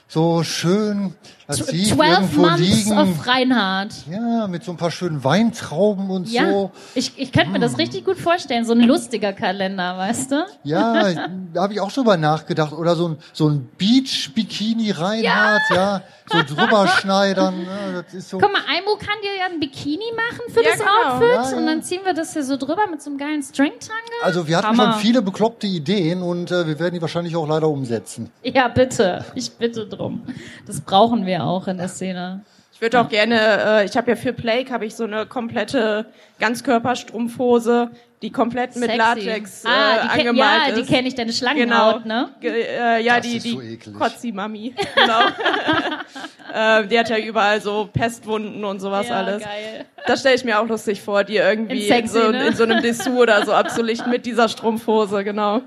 So 0.07 0.43
schön. 0.43 1.13
Das 1.57 1.67
Tw- 1.67 1.71
sieht 1.71 1.87
12 1.95 2.09
irgendwo 2.11 2.41
Months 2.41 2.59
liegen. 2.59 2.97
of 2.97 3.27
Reinhard. 3.27 3.93
Ja, 4.09 4.47
mit 4.47 4.63
so 4.63 4.71
ein 4.71 4.77
paar 4.77 4.91
schönen 4.91 5.23
Weintrauben 5.23 6.09
und 6.09 6.29
Ja, 6.31 6.49
so. 6.49 6.71
ich, 6.95 7.13
ich 7.17 7.31
könnte 7.31 7.51
mir 7.51 7.59
das 7.59 7.77
richtig 7.77 8.05
gut 8.05 8.17
vorstellen. 8.17 8.65
So 8.65 8.73
ein 8.73 8.81
lustiger 8.81 9.33
Kalender, 9.33 9.97
weißt 9.97 10.31
du? 10.31 10.45
Ja, 10.63 11.09
da 11.53 11.61
habe 11.63 11.73
ich 11.73 11.79
auch 11.79 11.91
schon 11.91 12.05
mal 12.05 12.17
nachgedacht. 12.17 12.73
Oder 12.73 12.95
so 12.95 13.09
ein, 13.09 13.17
so 13.33 13.49
ein 13.49 13.69
Beach-Bikini 13.77 14.91
Reinhard, 14.91 15.61
ja. 15.73 16.01
so 16.31 16.37
drüber 16.55 16.87
schneidern. 16.87 17.59
Ne? 17.63 18.03
Das 18.05 18.13
ist 18.13 18.29
so. 18.29 18.37
Guck 18.37 18.51
mal, 18.51 18.61
Aimo 18.69 18.95
kann 18.97 19.15
dir 19.21 19.35
ja 19.37 19.45
ein 19.51 19.59
Bikini 19.59 20.05
machen 20.15 20.53
für 20.53 20.63
Ja, 20.63 20.69
das 20.71 20.79
genau. 20.79 21.15
Outfit 21.15 21.29
Ja, 21.29 21.51
ja. 21.51 21.57
und 21.57 21.65
dann 21.67 21.83
ziehen 21.83 22.01
wir 22.03 22.13
das 22.13 22.33
hier 22.33 22.43
so 22.43 22.57
drüber 22.57 22.87
mit 22.89 23.01
so 23.01 23.09
einem 23.09 23.19
geilen 23.19 23.43
Stringtangle. 23.43 24.01
Also 24.23 24.47
wir 24.47 24.57
hatten 24.57 24.67
Hammer. 24.67 24.93
schon 24.93 25.01
viele 25.01 25.21
bekloppte 25.21 25.67
Ideen 25.67 26.21
und 26.21 26.51
äh, 26.51 26.67
wir 26.67 26.79
werden 26.79 26.93
die 26.95 27.01
wahrscheinlich 27.01 27.35
auch 27.35 27.47
leider 27.47 27.67
umsetzen. 27.69 28.29
Ja, 28.43 28.67
bitte. 28.67 29.25
Ich 29.35 29.51
bitte 29.51 29.85
drum. 29.87 30.21
Das 30.65 30.81
brauchen 30.81 31.25
wir 31.25 31.40
auch 31.45 31.67
in 31.67 31.77
der 31.77 31.87
Szene. 31.87 32.41
Ich 32.73 32.81
würde 32.81 32.99
auch 32.99 33.09
gerne, 33.09 33.81
äh, 33.81 33.85
ich 33.85 33.95
habe 33.95 34.11
ja 34.11 34.15
für 34.15 34.33
Plague 34.33 34.71
habe 34.71 34.85
ich 34.85 34.95
so 34.95 35.03
eine 35.03 35.25
komplette 35.25 36.05
Ganzkörperstrumpfhose, 36.39 37.91
die 38.21 38.31
komplett 38.31 38.75
mit 38.75 38.89
Sexy. 38.91 38.97
Latex 38.97 39.65
äh, 39.65 39.67
ah, 39.67 39.71
die 40.03 40.07
kenn- 40.07 40.19
angemalt 40.29 40.67
Ja, 40.67 40.75
die 40.75 40.83
kenne 40.83 41.07
ich, 41.07 41.15
deine 41.15 41.33
Schlangenhaut, 41.33 42.05
ne? 42.05 42.29
Ge 42.39 42.51
äh, 42.51 43.03
ja, 43.03 43.17
Das 43.17 43.25
die, 43.25 43.37
ist 43.37 43.45
die 43.45 43.51
so 43.51 43.61
eklig. 43.61 43.97
Kotzi-Mami. 43.97 44.75
Genau. 44.95 45.21
äh, 46.53 46.87
die 46.87 46.99
hat 46.99 47.09
ja 47.09 47.17
überall 47.17 47.59
so 47.61 47.89
Pestwunden 47.91 48.63
und 48.63 48.79
sowas 48.79 49.07
ja, 49.07 49.15
alles. 49.15 49.41
geil. 49.43 49.85
Das 50.05 50.19
stelle 50.19 50.35
ich 50.35 50.43
mir 50.43 50.59
auch 50.59 50.67
lustig 50.67 51.01
vor, 51.01 51.23
die 51.23 51.37
irgendwie 51.37 51.75
In 51.77 51.81
in, 51.81 51.87
sexy, 51.87 52.19
so, 52.21 52.31
ne? 52.31 52.47
in 52.47 52.55
so 52.55 52.63
einem 52.63 52.81
Dessous 52.83 53.07
oder 53.07 53.45
so 53.45 53.53
abzulichten 53.53 54.09
mit 54.11 54.25
dieser 54.25 54.49
Strumpfhose, 54.49 55.23
genau. 55.23 55.61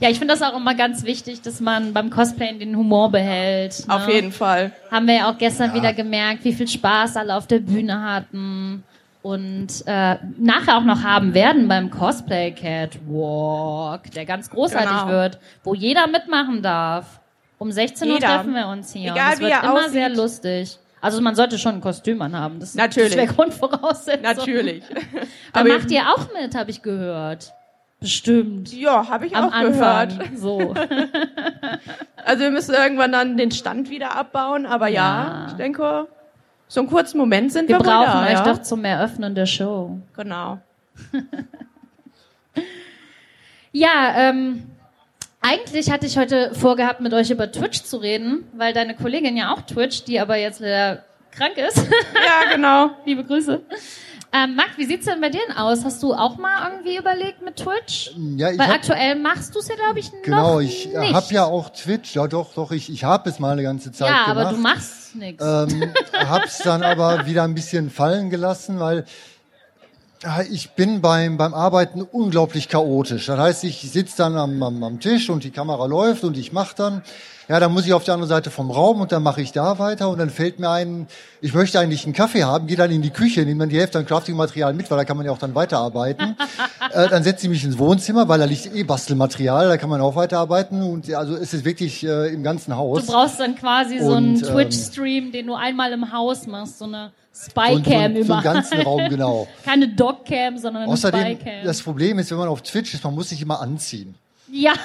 Ja, 0.00 0.10
ich 0.10 0.18
finde 0.18 0.34
das 0.34 0.42
auch 0.42 0.56
immer 0.56 0.74
ganz 0.74 1.04
wichtig, 1.04 1.42
dass 1.42 1.60
man 1.60 1.92
beim 1.92 2.10
Cosplayen 2.10 2.58
den 2.58 2.76
Humor 2.76 3.10
behält. 3.10 3.86
Ne? 3.86 3.94
Auf 3.94 4.08
jeden 4.08 4.32
Fall. 4.32 4.72
Haben 4.90 5.06
wir 5.06 5.14
ja 5.14 5.30
auch 5.30 5.38
gestern 5.38 5.72
wieder 5.74 5.92
gemerkt, 5.92 6.44
wie 6.44 6.52
viel 6.52 6.68
Spaß 6.68 7.16
alle 7.16 7.34
auf 7.36 7.46
der 7.46 7.60
Bühne 7.60 8.00
hatten. 8.02 8.84
Und 9.22 9.68
äh, 9.86 10.16
nachher 10.38 10.78
auch 10.78 10.84
noch 10.84 11.02
haben 11.02 11.34
werden 11.34 11.66
beim 11.68 11.90
Cosplay 11.90 12.52
Catwalk, 12.52 14.10
der 14.12 14.24
ganz 14.24 14.48
großartig 14.50 14.88
Genau. 14.90 15.08
wird, 15.08 15.38
wo 15.64 15.74
jeder 15.74 16.06
mitmachen 16.06 16.62
darf. 16.62 17.20
Um 17.58 17.72
16 17.72 18.08
Uhr 18.08 18.14
Jeder. 18.14 18.28
treffen 18.28 18.54
wir 18.54 18.68
uns 18.68 18.92
hier. 18.92 19.10
Egal, 19.12 19.26
und 19.26 19.32
es 19.34 19.38
wie 19.40 19.44
wird 19.44 19.52
er 19.54 19.62
immer 19.64 19.74
aussieht. 19.80 19.90
sehr 19.92 20.08
lustig. 20.10 20.78
Also 21.00 21.20
man 21.20 21.34
sollte 21.34 21.58
schon 21.58 21.74
ein 21.76 21.80
Kostüm 21.80 22.22
anhaben. 22.22 22.60
Das, 22.60 22.74
Natürlich. 22.76 23.10
Das 23.10 23.16
wäre 23.18 23.34
Grundvoraussetzung. 23.34 24.22
Natürlich. 24.22 24.84
Da 25.52 25.60
Aber 25.60 25.68
macht 25.70 25.90
ihr 25.90 26.02
auch 26.02 26.28
mit, 26.40 26.54
habe 26.54 26.70
ich 26.70 26.82
gehört. 26.82 27.52
Bestimmt. 28.00 28.72
ja, 28.72 29.08
habe 29.08 29.26
ich 29.26 29.34
Am 29.34 29.48
auch 29.48 29.52
Anfang. 29.52 30.08
gehört. 30.08 30.30
So. 30.36 30.74
Also 32.24 32.42
wir 32.44 32.50
müssen 32.50 32.74
irgendwann 32.74 33.10
dann 33.12 33.36
den 33.38 33.50
Stand 33.50 33.88
wieder 33.90 34.14
abbauen, 34.14 34.66
aber 34.66 34.88
ja, 34.88 34.92
Ja. 34.92 35.46
ich 35.48 35.54
denke, 35.54 36.06
so 36.68 36.80
einen 36.80 36.88
kurzen 36.88 37.18
Moment 37.18 37.52
sind 37.52 37.68
Wir 37.68 37.76
wir, 37.76 37.84
brauchen 37.84 38.12
da, 38.12 38.26
euch 38.26 38.32
ja? 38.32 38.44
doch 38.44 38.62
zum 38.62 38.84
Eröffnen 38.84 39.34
der 39.34 39.46
Show. 39.46 39.98
Genau. 40.14 40.58
Ja, 43.72 44.14
ähm, 44.16 44.64
eigentlich 45.40 45.90
hatte 45.90 46.06
ich 46.06 46.18
heute 46.18 46.54
vorgehabt, 46.54 47.00
mit 47.00 47.12
euch 47.12 47.30
über 47.30 47.50
Twitch 47.52 47.82
zu 47.82 47.98
reden, 47.98 48.44
weil 48.54 48.72
deine 48.72 48.96
Kollegin 48.96 49.36
ja 49.36 49.52
auch 49.52 49.62
Twitch, 49.62 50.04
die 50.04 50.18
aber 50.18 50.36
jetzt 50.36 50.60
leider 50.60 51.04
krank 51.30 51.56
ist. 51.58 51.76
Ja, 51.76 52.54
genau. 52.54 52.90
Liebe 53.04 53.24
Grüße. 53.24 53.60
Ähm, 54.32 54.56
Marc, 54.56 54.76
wie 54.76 54.84
sieht's 54.84 55.06
denn 55.06 55.20
bei 55.22 55.30
dir 55.30 55.40
denn 55.48 55.56
aus? 55.56 55.84
Hast 55.84 56.02
du 56.02 56.12
auch 56.12 56.36
mal 56.36 56.70
irgendwie 56.70 56.96
überlegt 56.98 57.40
mit 57.42 57.56
Twitch? 57.56 58.12
Ja, 58.36 58.50
ich 58.50 58.58
Weil 58.58 58.66
hab, 58.68 58.74
aktuell 58.76 59.14
machst 59.16 59.54
du 59.54 59.58
es 59.60 59.68
ja, 59.68 59.74
glaube 59.74 59.98
ich, 60.00 60.10
genau, 60.22 60.54
noch 60.54 60.60
ich 60.60 60.86
nicht. 60.86 61.14
habe 61.14 61.26
ja 61.34 61.44
auch 61.44 61.70
Twitch, 61.70 62.14
ja 62.14 62.26
doch, 62.28 62.52
doch, 62.54 62.70
ich, 62.70 62.92
ich 62.92 63.04
habe 63.04 63.30
es 63.30 63.38
mal 63.38 63.52
eine 63.52 63.62
ganze 63.62 63.90
Zeit 63.90 64.08
Ja, 64.10 64.26
gemacht. 64.26 64.46
aber 64.46 64.50
du 64.56 64.60
machst 64.60 65.14
nichts. 65.16 65.42
ähm, 65.42 65.92
hab's 66.12 66.58
dann 66.58 66.82
aber 66.82 67.24
wieder 67.26 67.44
ein 67.44 67.54
bisschen 67.54 67.88
fallen 67.90 68.28
gelassen, 68.28 68.78
weil 68.80 68.98
ja, 68.98 69.04
ich 70.50 70.70
bin 70.70 71.00
beim, 71.00 71.36
beim 71.36 71.54
Arbeiten 71.54 72.02
unglaublich 72.02 72.68
chaotisch. 72.68 73.26
Das 73.26 73.38
heißt, 73.38 73.64
ich 73.64 73.80
sitze 73.90 74.16
dann 74.18 74.36
am, 74.36 74.62
am, 74.62 74.82
am 74.82 75.00
Tisch 75.00 75.30
und 75.30 75.44
die 75.44 75.50
Kamera 75.50 75.86
läuft 75.86 76.24
und 76.24 76.36
ich 76.36 76.52
mache 76.52 76.74
dann. 76.76 77.02
Ja, 77.48 77.58
dann 77.60 77.72
muss 77.72 77.86
ich 77.86 77.94
auf 77.94 78.04
die 78.04 78.10
andere 78.10 78.28
Seite 78.28 78.50
vom 78.50 78.70
Raum 78.70 79.00
und 79.00 79.10
dann 79.10 79.22
mache 79.22 79.40
ich 79.40 79.52
da 79.52 79.78
weiter 79.78 80.10
und 80.10 80.18
dann 80.18 80.28
fällt 80.28 80.58
mir 80.58 80.68
ein, 80.68 81.06
ich 81.40 81.54
möchte 81.54 81.80
eigentlich 81.80 82.04
einen 82.04 82.12
Kaffee 82.12 82.44
haben, 82.44 82.66
gehe 82.66 82.76
dann 82.76 82.90
in 82.90 83.00
die 83.00 83.08
Küche, 83.08 83.40
nehme 83.40 83.60
dann 83.60 83.70
die 83.70 83.78
Hälfte 83.78 83.98
an 83.98 84.04
Crafting-Material 84.04 84.74
mit, 84.74 84.90
weil 84.90 84.98
da 84.98 85.04
kann 85.06 85.16
man 85.16 85.24
ja 85.24 85.32
auch 85.32 85.38
dann 85.38 85.54
weiterarbeiten. 85.54 86.36
äh, 86.92 87.08
dann 87.08 87.22
setze 87.22 87.46
ich 87.46 87.50
mich 87.50 87.64
ins 87.64 87.78
Wohnzimmer, 87.78 88.28
weil 88.28 88.38
da 88.38 88.44
liegt 88.44 88.74
eh 88.74 88.82
Bastelmaterial, 88.82 89.66
da 89.66 89.78
kann 89.78 89.88
man 89.88 90.02
auch 90.02 90.14
weiterarbeiten 90.14 90.82
und 90.82 91.10
also 91.14 91.36
es 91.36 91.54
ist 91.54 91.64
wirklich 91.64 92.04
äh, 92.04 92.34
im 92.34 92.42
ganzen 92.42 92.76
Haus. 92.76 93.06
du 93.06 93.12
brauchst 93.12 93.40
dann 93.40 93.54
quasi 93.54 93.98
so 93.98 94.12
einen 94.12 94.34
Und, 94.34 94.42
ähm, 94.42 94.48
Twitch-Stream, 94.52 95.32
den 95.32 95.46
du 95.46 95.54
einmal 95.54 95.90
im 95.92 96.12
Haus 96.12 96.46
machst, 96.46 96.78
so 96.78 96.84
eine 96.84 97.12
Spycam 97.34 98.14
so, 98.14 98.20
so 98.22 98.24
überall. 98.26 98.42
ganzen 98.42 98.80
Raum, 98.82 99.08
genau. 99.08 99.46
Keine 99.64 99.88
Dogcam, 99.88 100.58
sondern 100.58 100.84
eine 100.84 100.92
Außerdem, 100.92 101.20
Spycam. 101.38 101.64
das 101.64 101.82
Problem 101.82 102.18
ist, 102.18 102.30
wenn 102.30 102.38
man 102.38 102.48
auf 102.48 102.62
Twitch 102.62 102.94
ist, 102.94 103.04
man 103.04 103.14
muss 103.14 103.28
sich 103.28 103.40
immer 103.42 103.60
anziehen. 103.60 104.14
Ja. 104.50 104.72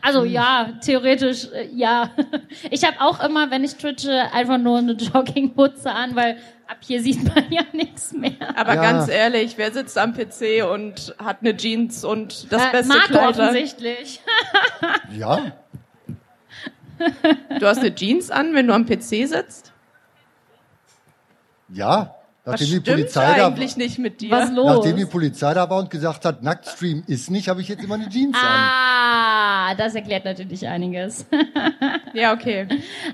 Also 0.00 0.24
ja, 0.24 0.72
theoretisch 0.82 1.48
äh, 1.52 1.68
ja. 1.74 2.10
Ich 2.70 2.84
habe 2.84 2.96
auch 3.00 3.22
immer, 3.22 3.50
wenn 3.50 3.64
ich 3.64 3.76
twitche, 3.76 4.32
einfach 4.32 4.56
nur 4.56 4.78
eine 4.78 4.92
Jogginghutze 4.92 5.90
an, 5.92 6.16
weil 6.16 6.38
ab 6.66 6.78
hier 6.80 7.02
sieht 7.02 7.22
man 7.22 7.44
ja 7.52 7.60
nichts 7.74 8.12
mehr. 8.12 8.32
Aber 8.56 8.74
Ja. 8.76 8.82
ganz 8.82 9.08
ehrlich, 9.08 9.58
wer 9.58 9.70
sitzt 9.70 9.98
am 9.98 10.14
PC 10.14 10.64
und 10.72 11.14
hat 11.22 11.38
eine 11.42 11.54
Jeans 11.54 12.02
und 12.02 12.50
das 12.50 12.62
Äh, 12.64 12.72
beste 12.72 12.88
Marco 12.88 13.08
Kleid? 13.08 13.28
offensichtlich. 13.38 14.20
Ja, 15.16 15.52
Du 17.60 17.66
hast 17.66 17.78
eine 17.78 17.94
Jeans 17.94 18.30
an, 18.30 18.54
wenn 18.54 18.66
du 18.66 18.74
am 18.74 18.86
PC 18.86 19.26
sitzt? 19.28 19.72
Ja. 21.72 22.14
Nachdem 22.44 22.82
die, 22.82 23.06
da, 23.12 23.20
eigentlich 23.20 23.76
nicht 23.76 23.98
mit 23.98 24.22
dir? 24.22 24.30
Was 24.30 24.50
los? 24.50 24.76
nachdem 24.76 24.96
die 24.96 25.04
Polizei 25.04 25.52
da 25.52 25.68
war 25.68 25.80
und 25.80 25.90
gesagt 25.90 26.24
hat, 26.24 26.42
Nacktstream 26.42 27.04
ist 27.06 27.30
nicht, 27.30 27.48
habe 27.48 27.60
ich 27.60 27.68
jetzt 27.68 27.84
immer 27.84 27.96
eine 27.96 28.08
Jeans 28.08 28.34
an. 28.34 28.42
Ah, 28.42 29.74
das 29.74 29.94
erklärt 29.94 30.24
natürlich 30.24 30.66
einiges. 30.66 31.26
Ja, 32.14 32.32
okay. 32.32 32.66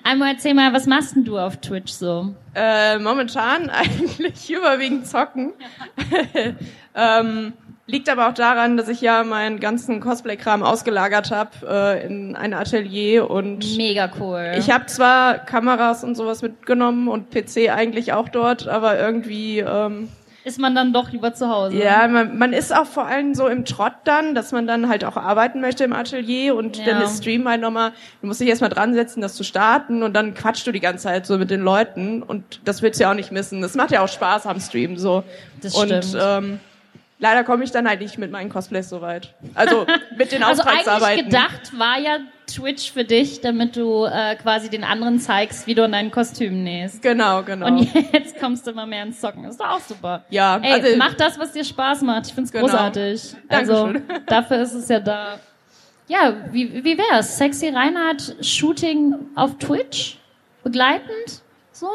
Einmal 0.04 0.34
erzähl 0.34 0.54
mal, 0.54 0.72
was 0.72 0.86
machst 0.86 1.16
denn 1.16 1.24
du 1.24 1.36
auf 1.36 1.56
Twitch 1.58 1.92
so? 1.92 2.34
Äh, 2.54 2.98
momentan 2.98 3.68
eigentlich 3.70 4.50
überwiegend 4.50 5.06
zocken. 5.06 5.52
ähm, 6.94 7.52
liegt 7.86 8.08
aber 8.08 8.28
auch 8.28 8.34
daran, 8.34 8.76
dass 8.76 8.88
ich 8.88 9.00
ja 9.02 9.24
meinen 9.24 9.60
ganzen 9.60 10.00
Cosplay-Kram 10.00 10.62
ausgelagert 10.62 11.30
habe 11.30 11.50
äh, 11.68 12.06
in 12.06 12.34
ein 12.34 12.54
Atelier 12.54 13.28
und 13.30 13.76
Mega 13.76 14.10
cool. 14.18 14.52
ich 14.58 14.70
habe 14.70 14.86
zwar 14.86 15.38
Kameras 15.38 16.02
und 16.04 16.14
sowas 16.14 16.40
mitgenommen 16.42 17.08
und 17.08 17.30
PC 17.30 17.70
eigentlich 17.70 18.12
auch 18.14 18.28
dort, 18.30 18.68
aber 18.68 18.98
irgendwie 18.98 19.58
ähm, 19.58 20.08
Ist 20.44 20.58
man 20.58 20.74
dann 20.74 20.94
doch 20.94 21.10
lieber 21.12 21.34
zu 21.34 21.48
Hause? 21.50 21.76
ja, 21.76 22.08
man, 22.08 22.38
man 22.38 22.54
ist 22.54 22.74
auch 22.74 22.86
vor 22.86 23.04
allem 23.06 23.34
so 23.34 23.48
im 23.48 23.66
Trott 23.66 23.92
dann, 24.04 24.34
dass 24.34 24.52
man 24.52 24.66
dann 24.66 24.88
halt 24.88 25.04
auch 25.04 25.18
arbeiten 25.18 25.60
möchte 25.60 25.84
im 25.84 25.92
Atelier 25.92 26.56
und 26.56 26.78
Ja. 26.78 26.86
dann 26.86 27.02
ist 27.02 27.18
Stream 27.18 27.46
halt 27.46 27.60
nochmal, 27.60 27.92
du 28.22 28.26
musst 28.28 28.40
dich 28.40 28.48
erstmal 28.48 28.70
dran 28.70 28.94
setzen, 28.94 29.20
das 29.20 29.34
zu 29.34 29.44
starten 29.44 30.02
und 30.02 30.14
dann 30.14 30.32
quatschst 30.32 30.66
du 30.66 30.72
die 30.72 30.80
ganze 30.80 31.04
Zeit 31.04 31.26
so 31.26 31.36
mit 31.36 31.50
den 31.50 31.60
Leuten 31.60 32.22
und 32.22 32.60
das 32.64 32.80
willst 32.80 32.98
du 32.98 33.04
ja 33.04 33.10
auch 33.10 33.14
nicht 33.14 33.30
missen. 33.30 33.60
Das 33.60 33.74
macht 33.74 33.90
ja 33.90 34.00
auch 34.02 34.08
Spaß 34.08 34.46
am 34.46 34.58
Stream 34.58 34.96
so. 34.96 35.22
Das 35.60 35.74
und 35.74 35.88
stimmt. 35.88 36.16
ähm, 36.18 36.60
leider 37.18 37.44
komme 37.44 37.64
ich 37.64 37.70
dann 37.70 37.88
halt 37.88 38.00
nicht 38.00 38.18
mit 38.18 38.30
meinen 38.30 38.50
Cosplays 38.50 38.88
so 38.88 39.00
weit. 39.00 39.34
Also 39.54 39.86
mit 40.16 40.32
den 40.32 40.42
Also 40.44 40.62
eigentlich 40.62 40.78
Auftragsarbeiten. 40.80 41.24
gedacht 41.26 41.78
war 41.78 41.98
ja 41.98 42.18
Twitch 42.46 42.92
für 42.92 43.04
dich, 43.04 43.40
damit 43.40 43.76
du 43.76 44.04
äh, 44.04 44.36
quasi 44.36 44.68
den 44.68 44.84
anderen 44.84 45.18
zeigst, 45.18 45.66
wie 45.66 45.74
du 45.74 45.84
in 45.84 45.92
dein 45.92 46.10
Kostüm 46.10 46.62
nähst. 46.62 47.00
Genau, 47.00 47.42
genau. 47.42 47.66
Und 47.66 47.78
jetzt 48.12 48.38
kommst 48.38 48.66
du 48.66 48.72
immer 48.72 48.84
mehr 48.86 49.02
ins 49.04 49.20
Zocken. 49.20 49.44
Ist 49.44 49.58
doch 49.60 49.70
auch 49.70 49.80
super. 49.80 50.24
Ja, 50.28 50.58
Ey, 50.62 50.72
also- 50.72 50.96
mach 50.98 51.14
das, 51.14 51.38
was 51.38 51.52
dir 51.52 51.64
Spaß 51.64 52.02
macht. 52.02 52.26
Ich 52.26 52.34
find's 52.34 52.52
Genau. 52.52 52.66
großartig. 52.66 53.34
Also, 53.48 53.86
Dankeschön. 53.86 54.22
dafür 54.26 54.62
ist 54.62 54.74
es 54.74 54.88
ja 54.88 55.00
da. 55.00 55.38
Ja, 56.06 56.34
wie, 56.52 56.84
wie 56.84 56.98
wär's? 56.98 57.38
Sexy 57.38 57.70
Reinhard 57.70 58.36
Shooting 58.42 59.14
auf 59.36 59.56
Twitch? 59.58 60.18
Begleitend? 60.62 61.42
So? 61.72 61.88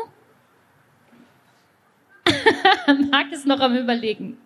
Marc 3.12 3.32
ist 3.32 3.46
noch 3.46 3.60
am 3.60 3.76
überlegen. 3.76 4.38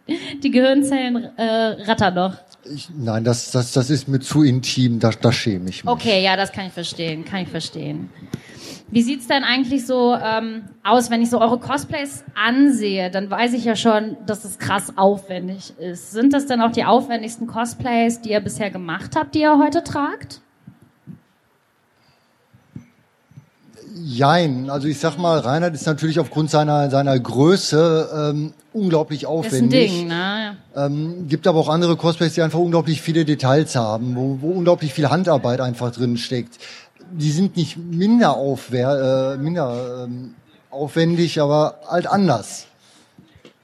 Die 0.41 0.51
Gehirnzellen 0.51 1.29
äh, 1.37 1.83
rattern 1.83 2.15
noch. 2.15 2.35
Ich, 2.65 2.89
nein, 2.95 3.23
das, 3.23 3.51
das, 3.51 3.71
das 3.73 3.89
ist 3.89 4.07
mir 4.07 4.19
zu 4.19 4.43
intim, 4.43 4.99
da, 4.99 5.09
da 5.09 5.31
schäme 5.31 5.69
ich 5.69 5.83
mich. 5.83 5.91
Okay, 5.91 6.23
ja, 6.23 6.35
das 6.35 6.51
kann 6.51 6.67
ich 6.67 6.73
verstehen, 6.73 7.25
kann 7.25 7.43
ich 7.43 7.49
verstehen. 7.49 8.09
Wie 8.89 9.01
sieht's 9.01 9.27
denn 9.27 9.43
eigentlich 9.43 9.87
so 9.87 10.13
ähm, 10.13 10.65
aus, 10.83 11.09
wenn 11.09 11.21
ich 11.21 11.29
so 11.29 11.41
eure 11.41 11.59
Cosplays 11.59 12.23
ansehe? 12.35 13.09
Dann 13.09 13.29
weiß 13.29 13.53
ich 13.53 13.65
ja 13.65 13.75
schon, 13.75 14.17
dass 14.27 14.45
es 14.45 14.59
krass 14.59 14.93
aufwendig 14.97 15.73
ist. 15.79 16.11
Sind 16.11 16.31
das 16.31 16.45
dann 16.45 16.61
auch 16.61 16.71
die 16.71 16.85
aufwendigsten 16.85 17.47
Cosplays, 17.47 18.21
die 18.21 18.31
ihr 18.31 18.39
bisher 18.39 18.69
gemacht 18.69 19.15
habt, 19.15 19.33
die 19.33 19.41
ihr 19.41 19.57
heute 19.57 19.83
tragt? 19.83 20.41
Jein, 23.95 24.69
also 24.69 24.87
ich 24.87 24.99
sag 24.99 25.17
mal, 25.17 25.39
Reinhard 25.39 25.75
ist 25.75 25.85
natürlich 25.85 26.19
aufgrund 26.19 26.49
seiner, 26.49 26.89
seiner 26.89 27.19
Größe 27.19 28.31
ähm, 28.33 28.53
unglaublich 28.73 29.23
Ist 29.23 29.27
ein 29.27 29.33
aufwendig. 29.33 29.91
Ding, 29.91 30.07
ne? 30.07 30.57
Ähm, 30.75 31.27
gibt 31.27 31.45
aber 31.47 31.59
auch 31.59 31.69
andere 31.69 31.95
Cosplays, 31.95 32.33
die 32.33 32.41
einfach 32.41 32.59
unglaublich 32.59 33.01
viele 33.01 33.23
Details 33.25 33.75
haben, 33.75 34.15
wo, 34.15 34.39
wo 34.41 34.49
unglaublich 34.51 34.93
viel 34.93 35.09
Handarbeit 35.09 35.61
einfach 35.61 35.91
drin 35.91 36.17
steckt. 36.17 36.57
die 37.11 37.31
sind 37.31 37.55
nicht 37.55 37.77
minder, 37.77 38.35
aufwehr, 38.35 39.35
äh, 39.35 39.37
minder 39.37 40.05
ähm, 40.05 40.33
aufwendig, 40.71 41.39
aber 41.39 41.75
halt 41.87 42.07
anders. 42.07 42.65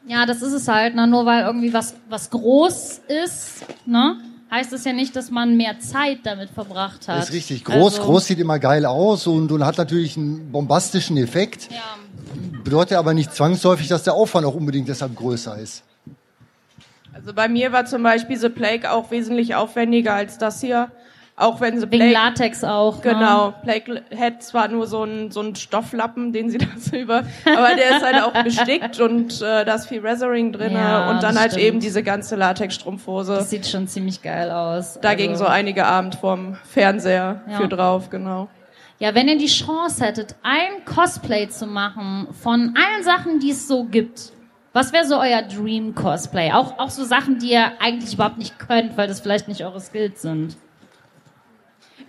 Ja, 0.08 0.26
das 0.26 0.42
ist 0.42 0.54
es 0.54 0.68
halt, 0.68 0.96
ne? 0.96 1.08
nur 1.08 1.26
weil 1.26 1.44
irgendwie 1.44 1.74
was, 1.74 1.96
was 2.10 2.30
groß 2.30 3.02
ist, 3.24 3.66
ne? 3.86 4.18
Heißt 4.52 4.74
es 4.74 4.84
ja 4.86 4.94
nicht, 4.94 5.16
dass 5.16 5.32
man 5.32 5.56
mehr 5.58 5.80
Zeit 5.80 6.20
damit 6.24 6.50
verbracht 6.50 7.08
hat. 7.08 7.18
Das 7.20 7.30
ist 7.30 7.34
richtig. 7.36 7.64
Groß, 7.66 7.96
Also- 8.00 8.04
groß 8.04 8.26
sieht 8.28 8.40
immer 8.40 8.60
geil 8.60 8.86
aus 8.86 9.28
und, 9.28 9.52
und 9.52 9.66
hat 9.66 9.78
natürlich 9.78 10.18
einen 10.18 10.52
bombastischen 10.52 11.18
Effekt. 11.18 11.70
Ja. 11.72 11.78
Bedeutet 12.64 12.98
aber 12.98 13.14
nicht 13.14 13.34
zwangsläufig, 13.34 13.88
dass 13.88 14.04
der 14.04 14.14
Aufwand 14.14 14.46
auch 14.46 14.56
unbedingt 14.56 14.88
deshalb 14.88 15.16
größer 15.16 15.58
ist. 15.58 15.84
Also 17.14 17.34
bei 17.34 17.48
mir 17.50 17.72
war 17.72 17.86
zum 17.86 18.04
Beispiel 18.04 18.38
The 18.38 18.50
Plague 18.50 18.90
auch 18.92 19.12
wesentlich 19.12 19.56
aufwendiger 19.56 20.14
als 20.14 20.38
das 20.38 20.62
hier. 20.62 20.92
Auch 21.40 21.62
wenn 21.62 21.76
The 21.80 21.84
Wegen 21.90 21.98
Plague 22.12 22.12
Latex 22.14 22.64
auch. 22.66 23.02
Genau, 23.02 23.54
Plague 23.64 24.02
hat 24.20 24.44
zwar 24.44 24.68
nur 24.68 24.88
so 24.88 25.04
einen 25.04 25.32
so 25.32 25.40
einen 25.40 25.56
Stofflappen, 25.56 26.34
den 26.34 26.50
sie 26.50 26.58
da 26.60 26.66
so 26.78 26.98
über, 26.98 27.24
aber 27.46 27.76
der 27.78 27.98
ist 27.98 28.04
halt 28.06 28.22
auch 28.24 28.34
bestickt 28.44 29.00
und 29.00 29.42
äh, 29.42 29.64
da 29.64 29.76
ist 29.76 29.88
viel 29.88 30.02
Resoring 30.06 30.52
drin 30.52 30.74
Ja, 30.74 31.10
und 31.12 31.24
dann 31.24 31.40
halt 31.40 31.52
stimmt. 31.54 31.66
eben 31.66 31.80
diese 31.80 32.04
ganze 32.04 32.36
Ne? 32.36 32.42
Latexstrumpfhose. 32.42 33.34
Das 33.36 33.50
sieht 33.50 33.66
schon 33.68 33.88
ziemlich 33.88 34.22
geil 34.22 34.52
aus. 34.52 35.00
Da 35.02 35.14
ging 35.14 35.32
Also- 35.32 35.46
so 35.46 35.50
einige 35.50 35.86
Abend 35.86 36.16
vorm 36.16 36.58
Fernseher 36.66 37.42
Ja. 37.50 37.58
für 37.58 37.68
drauf, 37.70 38.10
genau. 38.10 38.50
Ja, 39.00 39.16
wenn 39.16 39.30
ihr 39.30 39.38
die 39.38 39.48
Chance 39.48 40.06
hättet, 40.06 40.36
ein 40.44 40.84
Cosplay 40.84 41.48
zu 41.48 41.66
machen 41.68 42.28
von 42.44 42.76
allen 42.76 43.04
Sachen, 43.06 43.40
die 43.40 43.52
es 43.52 43.66
so 43.66 43.86
gibt, 43.86 44.34
was 44.74 44.92
wäre 44.92 45.06
so 45.06 45.18
euer 45.18 45.42
Dream 45.42 45.96
Cosplay? 45.96 46.52
Auch, 46.52 46.78
auch 46.80 46.90
so 46.90 47.06
Sachen, 47.06 47.40
die 47.40 47.52
ihr 47.54 47.72
eigentlich 47.80 48.14
überhaupt 48.16 48.38
nicht 48.38 48.60
könnt, 48.60 48.98
weil 48.98 49.08
das 49.08 49.22
vielleicht 49.22 49.48
nicht 49.48 49.64
eure 49.64 49.80
Skills 49.80 50.22
sind. 50.22 50.58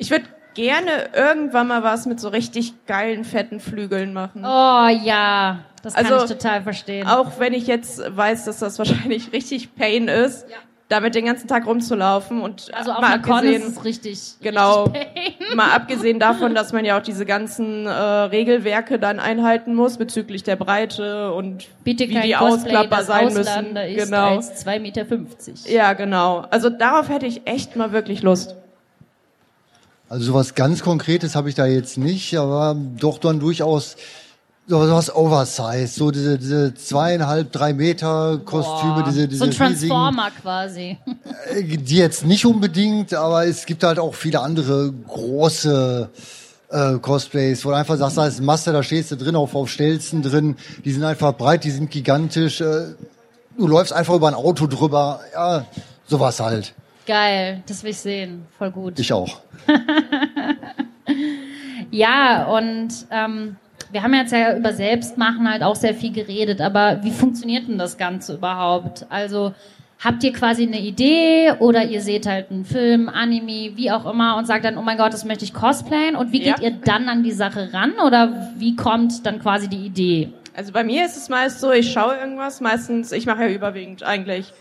Ich 0.00 0.11
würde 0.11 0.25
gerne 0.54 0.90
irgendwann 1.14 1.69
mal 1.69 1.83
was 1.83 2.07
mit 2.07 2.19
so 2.21 2.28
richtig 2.28 2.87
geilen, 2.87 3.25
fetten 3.25 3.61
Flügeln 3.61 4.12
machen. 4.12 4.42
Oh 4.45 4.88
ja, 4.88 5.61
das 5.83 5.95
kann 5.95 6.07
Also, 6.07 6.25
ich 6.25 6.30
total 6.30 6.62
verstehen. 6.62 7.07
Auch 7.07 7.38
wenn 7.38 7.52
ich 7.52 7.66
jetzt 7.66 8.02
weiß, 8.16 8.45
dass 8.47 8.59
das 8.59 8.78
wahrscheinlich 8.78 9.33
richtig 9.33 9.75
Pain 9.76 10.09
ist, 10.09 10.47
damit 10.88 11.14
den 11.14 11.25
ganzen 11.26 11.47
Tag 11.47 11.66
rumzulaufen 11.66 12.40
und 12.40 12.75
also 12.75 12.90
auf 12.90 13.00
mal 13.00 13.14
abgesehen, 13.14 13.62
ist 13.62 13.76
es 13.78 13.85
richtig, 13.85 14.21
Genau. 14.40 14.85
richtig 14.85 15.54
mal 15.54 15.71
abgesehen 15.71 16.19
davon, 16.19 16.52
dass 16.54 16.73
man 16.73 16.85
ja 16.85 16.99
auch 16.99 17.02
diese 17.02 17.25
ganzen 17.25 17.87
äh, 17.87 17.90
Regelwerke 17.90 18.99
dann 18.99 19.21
einhalten 19.21 19.75
muss 19.76 19.99
bezüglich 19.99 20.42
der 20.42 20.57
Breite 20.57 21.33
und 21.33 21.69
Bitte 21.85 22.09
wie 22.09 22.21
die 22.21 22.33
Cosplay, 22.33 22.76
Ausklapper 22.76 22.97
das 22.97 23.07
sein 23.07 23.33
müssen. 23.33 23.76
ist 23.76 24.04
Genau. 24.04 24.37
als 24.37 24.66
2,50 24.66 24.78
Meter. 24.80 25.07
Ja, 25.66 25.92
genau. 25.92 26.45
Also 26.50 26.71
darauf 26.71 27.09
hätte 27.09 27.26
ich 27.26 27.47
echt 27.47 27.76
mal 27.76 27.92
wirklich 27.92 28.23
Lust. 28.23 28.57
Also 30.10 30.24
sowas 30.24 30.56
ganz 30.56 30.82
Konkretes 30.82 31.36
habe 31.36 31.48
ich 31.48 31.54
da 31.54 31.66
jetzt 31.66 31.96
nicht, 31.96 32.36
aber 32.36 32.76
doch 32.98 33.18
dann 33.18 33.38
durchaus 33.38 33.94
sowas 34.66 35.14
Oversize, 35.14 35.86
so 35.86 36.10
diese, 36.10 36.36
diese 36.36 36.74
zweieinhalb, 36.74 37.52
drei 37.52 37.72
Meter 37.72 38.40
Kostüme, 38.44 38.94
Boah, 38.94 39.04
diese, 39.04 39.28
diese 39.28 39.38
so 39.38 39.44
ein 39.44 39.50
riesigen, 39.68 39.88
Transformer 39.88 40.30
quasi. 40.32 40.98
äh, 41.54 41.62
die 41.62 41.96
jetzt 41.96 42.26
nicht 42.26 42.44
unbedingt, 42.44 43.14
aber 43.14 43.46
es 43.46 43.66
gibt 43.66 43.84
halt 43.84 44.00
auch 44.00 44.16
viele 44.16 44.40
andere 44.40 44.92
große 44.92 46.10
äh, 46.70 46.98
Cosplays, 46.98 47.64
wo 47.64 47.70
du 47.70 47.76
einfach 47.76 47.96
sagst, 47.96 48.16
da 48.16 48.26
ist 48.26 48.40
Masse, 48.40 48.72
da 48.72 48.82
stehst 48.82 49.12
du 49.12 49.16
drin, 49.16 49.36
auf, 49.36 49.54
auf 49.54 49.70
Stelzen 49.70 50.22
drin, 50.22 50.56
die 50.84 50.90
sind 50.90 51.04
einfach 51.04 51.36
breit, 51.36 51.62
die 51.62 51.70
sind 51.70 51.88
gigantisch, 51.88 52.60
äh, 52.60 52.94
du 53.56 53.66
läufst 53.68 53.92
einfach 53.92 54.14
über 54.14 54.26
ein 54.26 54.34
Auto 54.34 54.66
drüber, 54.66 55.20
ja, 55.32 55.66
sowas 56.04 56.40
halt. 56.40 56.74
Geil, 57.10 57.64
das 57.66 57.82
will 57.82 57.90
ich 57.90 57.98
sehen. 57.98 58.46
Voll 58.56 58.70
gut. 58.70 58.96
Ich 59.00 59.12
auch. 59.12 59.40
Ja, 61.90 62.44
und 62.44 62.88
ähm, 63.10 63.56
wir 63.90 64.04
haben 64.04 64.14
jetzt 64.14 64.32
ja 64.32 64.56
über 64.56 64.72
Selbstmachen 64.72 65.50
halt 65.50 65.64
auch 65.64 65.74
sehr 65.74 65.92
viel 65.92 66.12
geredet, 66.12 66.60
aber 66.60 67.00
wie 67.02 67.10
funktioniert 67.10 67.66
denn 67.66 67.78
das 67.78 67.98
Ganze 67.98 68.34
überhaupt? 68.34 69.06
Also 69.08 69.52
habt 69.98 70.22
ihr 70.22 70.32
quasi 70.32 70.62
eine 70.68 70.78
Idee 70.78 71.52
oder 71.58 71.84
ihr 71.84 72.00
seht 72.00 72.26
halt 72.26 72.52
einen 72.52 72.64
Film, 72.64 73.08
Anime, 73.08 73.72
wie 73.76 73.90
auch 73.90 74.08
immer 74.08 74.36
und 74.36 74.46
sagt 74.46 74.64
dann, 74.66 74.78
oh 74.78 74.82
mein 74.82 74.98
Gott, 74.98 75.12
das 75.12 75.24
möchte 75.24 75.44
ich 75.44 75.52
cosplayen 75.52 76.14
und 76.14 76.30
wie 76.30 76.44
Ja. 76.44 76.54
geht 76.54 76.62
ihr 76.62 76.70
dann 76.84 77.08
an 77.08 77.24
die 77.24 77.32
Sache 77.32 77.70
ran 77.72 77.94
oder 78.06 78.52
wie 78.56 78.76
kommt 78.76 79.26
dann 79.26 79.40
quasi 79.40 79.66
die 79.66 79.84
Idee? 79.86 80.28
Also 80.56 80.72
bei 80.72 80.84
mir 80.84 81.04
ist 81.04 81.16
es 81.16 81.28
meist 81.28 81.58
so, 81.58 81.72
ich 81.72 81.90
schaue 81.92 82.14
irgendwas, 82.18 82.60
meistens, 82.60 83.10
ich 83.10 83.26
mache 83.26 83.42
ja 83.42 83.48
überwiegend 83.48 84.04
eigentlich 84.04 84.52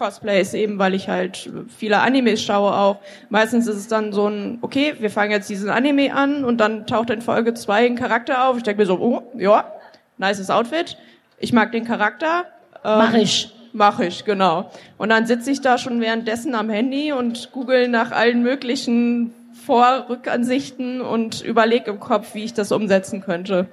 Anime-Cosplays, 0.00 0.54
eben 0.54 0.78
weil 0.78 0.94
ich 0.94 1.08
halt 1.08 1.50
viele 1.76 2.00
Animes 2.00 2.42
schaue 2.42 2.72
auch. 2.72 2.98
Meistens 3.28 3.66
ist 3.66 3.76
es 3.76 3.88
dann 3.88 4.12
so 4.12 4.28
ein, 4.28 4.58
okay, 4.62 4.94
wir 4.98 5.10
fangen 5.10 5.30
jetzt 5.30 5.48
diesen 5.48 5.70
Anime 5.70 6.14
an 6.14 6.44
und 6.44 6.58
dann 6.58 6.86
taucht 6.86 7.10
in 7.10 7.22
Folge 7.22 7.54
zwei 7.54 7.86
ein 7.86 7.96
Charakter 7.96 8.48
auf. 8.48 8.56
Ich 8.56 8.62
denke 8.62 8.82
mir 8.82 8.86
so, 8.86 8.98
oh, 8.98 9.22
ja, 9.38 9.72
nices 10.18 10.50
Outfit. 10.50 10.96
Ich 11.38 11.52
mag 11.52 11.72
den 11.72 11.84
Charakter. 11.84 12.46
Ähm, 12.84 12.98
Mach 12.98 13.14
ich. 13.14 13.54
Mach 13.72 14.00
ich, 14.00 14.24
genau. 14.24 14.70
Und 14.98 15.10
dann 15.10 15.26
sitze 15.26 15.52
ich 15.52 15.60
da 15.60 15.78
schon 15.78 16.00
währenddessen 16.00 16.56
am 16.56 16.70
Handy 16.70 17.12
und 17.12 17.52
google 17.52 17.86
nach 17.86 18.10
allen 18.10 18.42
möglichen 18.42 19.32
Vor-Rückansichten 19.64 21.00
und 21.00 21.42
überlege 21.42 21.92
im 21.92 22.00
Kopf, 22.00 22.34
wie 22.34 22.42
ich 22.42 22.52
das 22.52 22.72
umsetzen 22.72 23.20
könnte. 23.20 23.68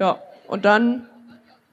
Ja, 0.00 0.18
und 0.48 0.64
dann 0.64 1.06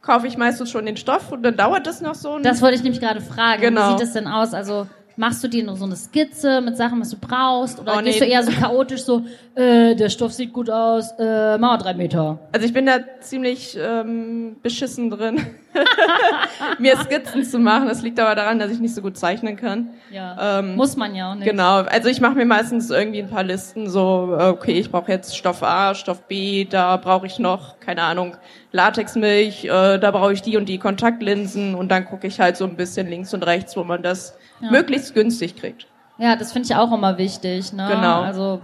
kaufe 0.03 0.27
ich 0.27 0.37
meistens 0.37 0.69
schon 0.69 0.85
den 0.85 0.97
Stoff 0.97 1.31
und 1.31 1.41
dann 1.41 1.57
dauert 1.57 1.87
das 1.87 2.01
noch 2.01 2.13
so 2.13 2.33
ein 2.33 2.43
Das 2.43 2.61
wollte 2.61 2.75
ich 2.75 2.83
nämlich 2.83 3.01
gerade 3.01 3.21
fragen. 3.21 3.61
Genau. 3.61 3.87
Wie 3.87 3.97
sieht 3.97 4.07
es 4.07 4.13
denn 4.13 4.27
aus? 4.27 4.53
Also 4.53 4.87
machst 5.15 5.43
du 5.43 5.47
dir 5.47 5.63
nur 5.63 5.75
so 5.75 5.85
eine 5.85 5.95
Skizze 5.95 6.61
mit 6.61 6.75
Sachen, 6.77 6.99
was 7.01 7.09
du 7.09 7.17
brauchst? 7.17 7.79
Oder 7.79 7.95
Oh, 7.97 8.01
gehst 8.03 8.19
nee. 8.19 8.25
du 8.27 8.31
eher 8.31 8.43
so 8.43 8.51
chaotisch 8.51 9.01
so, 9.03 9.23
äh, 9.55 9.95
der 9.95 10.09
Stoff 10.09 10.33
sieht 10.33 10.53
gut 10.53 10.69
aus, 10.69 11.11
äh, 11.19 11.57
mach 11.57 11.71
mal 11.71 11.77
drei 11.77 11.93
Meter. 11.93 12.39
Also 12.51 12.65
ich 12.65 12.73
bin 12.73 12.85
da 12.85 12.97
ziemlich 13.19 13.77
ähm, 13.79 14.55
beschissen 14.63 15.09
drin, 15.09 15.45
mir 16.79 16.97
Skizzen 16.97 17.43
zu 17.43 17.59
machen. 17.59 17.87
Das 17.87 18.01
liegt 18.01 18.19
aber 18.19 18.35
daran, 18.35 18.59
dass 18.59 18.71
ich 18.71 18.79
nicht 18.79 18.95
so 18.95 19.01
gut 19.01 19.17
zeichnen 19.17 19.55
kann. 19.55 19.89
Ja. 20.11 20.59
Ähm, 20.59 20.75
Muss 20.75 20.95
man 20.97 21.13
ja 21.15 21.31
auch 21.31 21.35
nicht. 21.35 21.47
Genau, 21.47 21.81
also 21.81 22.09
ich 22.09 22.19
mache 22.21 22.35
mir 22.35 22.45
meistens 22.45 22.89
irgendwie 22.89 23.19
ein 23.21 23.29
paar 23.29 23.43
Listen, 23.43 23.89
so, 23.89 24.35
äh, 24.39 24.45
okay, 24.47 24.73
ich 24.73 24.91
brauche 24.91 25.11
jetzt 25.11 25.37
Stoff 25.37 25.61
A, 25.63 25.93
Stoff 25.95 26.23
B, 26.27 26.65
da 26.65 26.97
brauche 26.97 27.25
ich 27.27 27.39
noch, 27.39 27.79
keine 27.79 28.03
Ahnung, 28.03 28.35
Latexmilch, 28.71 29.65
äh, 29.65 29.99
da 29.99 30.11
brauche 30.11 30.33
ich 30.33 30.41
die 30.41 30.57
und 30.57 30.67
die 30.67 30.79
Kontaktlinsen 30.79 31.75
und 31.75 31.89
dann 31.89 32.05
gucke 32.05 32.27
ich 32.27 32.39
halt 32.39 32.57
so 32.57 32.65
ein 32.65 32.75
bisschen 32.75 33.07
links 33.07 33.33
und 33.33 33.43
rechts, 33.43 33.77
wo 33.77 33.83
man 33.83 34.01
das 34.01 34.35
Ja. 34.61 34.71
möglichst 34.71 35.13
günstig 35.13 35.55
kriegt. 35.55 35.87
Ja, 36.17 36.35
das 36.35 36.51
finde 36.53 36.67
ich 36.67 36.75
auch 36.75 36.91
immer 36.93 37.17
wichtig. 37.17 37.73
Ne? 37.73 37.87
Genau. 37.91 38.21
Also 38.21 38.61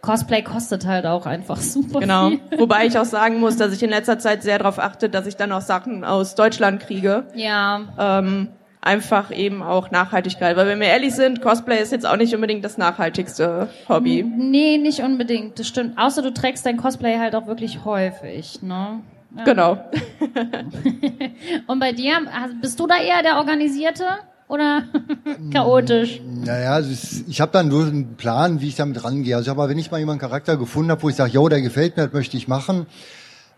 Cosplay 0.00 0.42
kostet 0.42 0.86
halt 0.86 1.04
auch 1.06 1.26
einfach 1.26 1.56
super 1.60 2.00
Genau. 2.00 2.28
viel. 2.30 2.40
Wobei 2.58 2.86
ich 2.86 2.98
auch 2.98 3.04
sagen 3.04 3.38
muss, 3.40 3.56
dass 3.56 3.72
ich 3.74 3.82
in 3.82 3.90
letzter 3.90 4.18
Zeit 4.18 4.42
sehr 4.42 4.58
darauf 4.58 4.78
achte, 4.78 5.08
dass 5.10 5.26
ich 5.26 5.36
dann 5.36 5.52
auch 5.52 5.60
Sachen 5.60 6.04
aus 6.04 6.34
Deutschland 6.34 6.80
kriege. 6.80 7.24
Ja, 7.34 7.82
Ähm, 7.98 8.48
einfach 8.80 9.30
eben 9.30 9.62
auch 9.62 9.90
Nachhaltigkeit. 9.92 10.56
Weil 10.56 10.66
wenn 10.66 10.80
wir 10.80 10.88
ehrlich 10.88 11.14
sind, 11.14 11.40
Cosplay 11.40 11.80
ist 11.80 11.92
jetzt 11.92 12.04
auch 12.06 12.16
nicht 12.16 12.34
unbedingt 12.34 12.64
das 12.64 12.78
nachhaltigste 12.78 13.68
Hobby. 13.88 14.24
nee, 14.24 14.78
nicht 14.78 15.00
unbedingt. 15.00 15.58
Das 15.58 15.68
stimmt. 15.68 15.96
Außer 15.98 16.22
du 16.22 16.32
trägst 16.32 16.66
dein 16.66 16.76
Cosplay 16.78 17.18
halt 17.18 17.34
auch 17.36 17.46
wirklich 17.46 17.84
häufig. 17.84 18.60
Ne? 18.62 19.00
Ja. 19.36 19.44
Genau. 19.44 19.78
Und 21.66 21.78
bei 21.78 21.92
dir, 21.92 22.14
bist 22.60 22.78
du 22.80 22.86
da 22.86 22.96
eher 22.96 23.22
der 23.22 23.36
Organisierte 23.38 24.04
oder 24.52 24.82
chaotisch? 25.52 26.20
Naja, 26.44 26.72
also 26.74 26.90
es- 26.92 27.24
ich 27.26 27.40
habe 27.40 27.52
dann 27.52 27.68
nur 27.68 27.86
einen 27.86 28.16
Plan, 28.16 28.60
wie 28.60 28.68
ich 28.68 28.76
damit 28.76 29.02
rangehe. 29.02 29.34
Also 29.36 29.50
aber 29.50 29.68
wenn 29.68 29.78
ich 29.78 29.90
mal 29.90 29.98
jemanden 29.98 30.20
Charakter 30.20 30.56
gefunden 30.56 30.90
habe, 30.90 31.02
wo 31.02 31.08
ich 31.08 31.16
sage, 31.16 31.32
yo, 31.32 31.48
der 31.48 31.62
gefällt 31.62 31.96
mir, 31.96 32.04
das 32.04 32.12
möchte 32.12 32.36
ich 32.36 32.48
machen, 32.48 32.86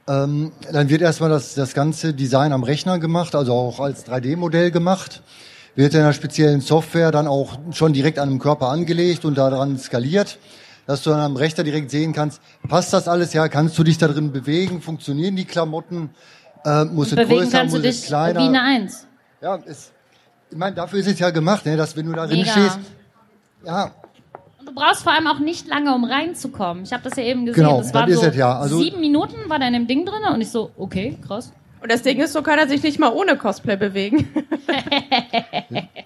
ähm, 0.07 0.53
dann 0.71 0.89
wird 0.89 1.03
erstmal 1.03 1.31
das, 1.31 1.55
das 1.55 1.75
ganze 1.75 2.13
Design 2.15 2.53
am 2.53 2.63
Rechner 2.63 2.99
gemacht, 2.99 3.35
also 3.35 3.53
auch 3.55 3.81
als 3.81 4.07
3D-Modell 4.07 4.71
gemacht. 4.71 5.23
Wird 5.77 5.95
in 5.95 6.01
einer 6.01 6.13
speziellen 6.13 6.61
Software 6.61 7.11
dann 7.11 7.27
auch 7.27 7.59
schon 7.73 7.93
direkt 7.93 8.19
an 8.21 8.29
dem 8.29 8.39
Körper 8.39 8.69
angelegt 8.69 9.25
und 9.25 9.37
daran 9.37 9.77
skaliert, 9.79 10.39
dass 10.87 11.03
du 11.03 11.11
dann 11.11 11.19
am 11.21 11.35
Rechner 11.37 11.65
direkt 11.65 11.91
sehen 11.91 12.13
kannst, 12.13 12.41
passt 12.69 12.93
das 12.93 13.09
alles, 13.09 13.33
ja, 13.33 13.49
kannst 13.49 13.77
du 13.79 13.83
dich 13.83 13.99
da 13.99 14.07
drin 14.07 14.31
bewegen, 14.31 14.81
funktionieren 14.83 15.35
die 15.35 15.47
Klamotten, 15.47 16.11
äh, 16.65 16.85
muss 16.85 17.11
es 17.11 17.27
größer, 17.29 17.65
muss 17.65 17.83
es 17.83 18.03
kleiner. 18.05 18.39
wie 18.41 18.45
eine 18.45 18.63
Eins. 18.63 19.07
Ja, 19.43 19.59
es, 19.67 19.91
ich 20.51 20.57
meine, 20.57 20.75
dafür 20.77 20.99
ist 21.01 21.07
es 21.09 21.19
ja 21.19 21.31
gemacht, 21.31 21.65
ne, 21.67 21.77
dass 21.77 21.97
wenn 21.97 22.07
du 22.07 22.13
da 22.13 22.27
drin 22.27 22.39
Mega. 22.41 22.51
stehst, 22.53 22.79
ja, 23.67 23.91
Und 24.61 24.69
du 24.69 24.75
brauchst 24.75 25.03
vor 25.03 25.13
allem 25.13 25.27
auch 25.27 25.39
nicht 25.39 25.67
lange, 25.67 25.95
um 25.95 26.05
reinzukommen. 26.05 26.85
Ich 26.85 26.93
habe 26.93 27.03
das 27.03 27.17
ja 27.17 27.25
eben 27.25 27.47
gesehen. 27.47 27.65
Genau, 27.65 27.79
das 27.79 28.09
ist 28.09 28.21
so 28.21 28.27
es 28.27 28.37
ja. 28.37 28.59
Also- 28.59 28.79
sieben 28.79 29.01
Minuten 29.01 29.37
war 29.49 29.59
da 29.59 29.67
in 29.67 29.73
dem 29.75 29.87
Ding 29.87 30.05
drin 30.07 30.23
und 30.33 30.41
ich 30.41 30.51
so, 30.51 30.71
okay, 30.77 31.19
krass. 31.27 31.53
Und 31.83 31.91
das 31.93 32.03
Ding 32.03 32.19
ist, 32.21 32.33
so 32.33 32.41
kann 32.43 32.59
er 32.59 32.67
sich 32.69 32.83
nicht 32.83 32.99
mal 32.99 33.13
ohne 33.13 33.37
Cosplay 33.37 33.77
bewegen. 33.77 34.29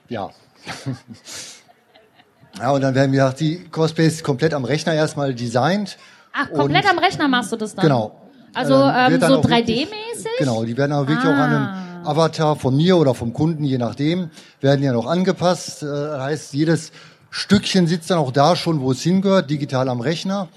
Ja. 0.09 0.31
ja, 2.59 2.71
und 2.71 2.81
dann 2.81 2.95
werden 2.95 3.13
wir 3.13 3.31
die 3.39 3.65
Cosplays 3.71 4.23
komplett 4.23 4.55
am 4.55 4.65
Rechner 4.65 4.95
erstmal 4.95 5.35
designt. 5.35 5.99
Ach, 6.33 6.51
komplett 6.51 6.85
Und- 6.85 6.91
am 6.91 6.99
Rechner 6.99 7.29
machst 7.29 7.53
du 7.53 7.57
das 7.57 7.75
dann? 7.75 7.83
Genau. 7.85 8.21
Also 8.55 8.75
Ähm, 8.75 9.15
ähm, 9.15 9.21
so 9.21 9.27
auch 9.27 9.45
wirklich- 9.45 9.87
3D-mäßig? 9.87 10.27
Genau, 10.39 10.65
die 10.65 10.77
werden 10.77 10.93
aber 10.93 11.07
wirklich 11.09 11.27
auch 11.27 11.33
an 11.35 11.39
Ah. 11.39 11.45
einem 11.45 11.88
Avatar 12.09 12.57
von 12.57 12.77
mir 12.77 12.97
oder 12.97 13.15
vom 13.15 13.33
Kunden, 13.33 13.65
je 13.65 13.79
nachdem, 13.79 14.31
werden 14.61 14.83
ja 14.83 14.93
noch 14.93 15.07
angepasst. 15.07 15.83
Äh, 15.83 15.87
Das 15.87 16.21
heißt, 16.23 16.55
jedes 16.55 16.93
Stückchen 17.31 17.87
sitzt 17.87 18.11
dann 18.11 18.19
auch 18.19 18.33
da 18.33 18.57
schon, 18.57 18.81
wo 18.81 18.93
es 18.93 19.03
hingehört, 19.03 19.51
digital 19.51 19.89
am 19.89 20.01
Rechner. 20.01 20.49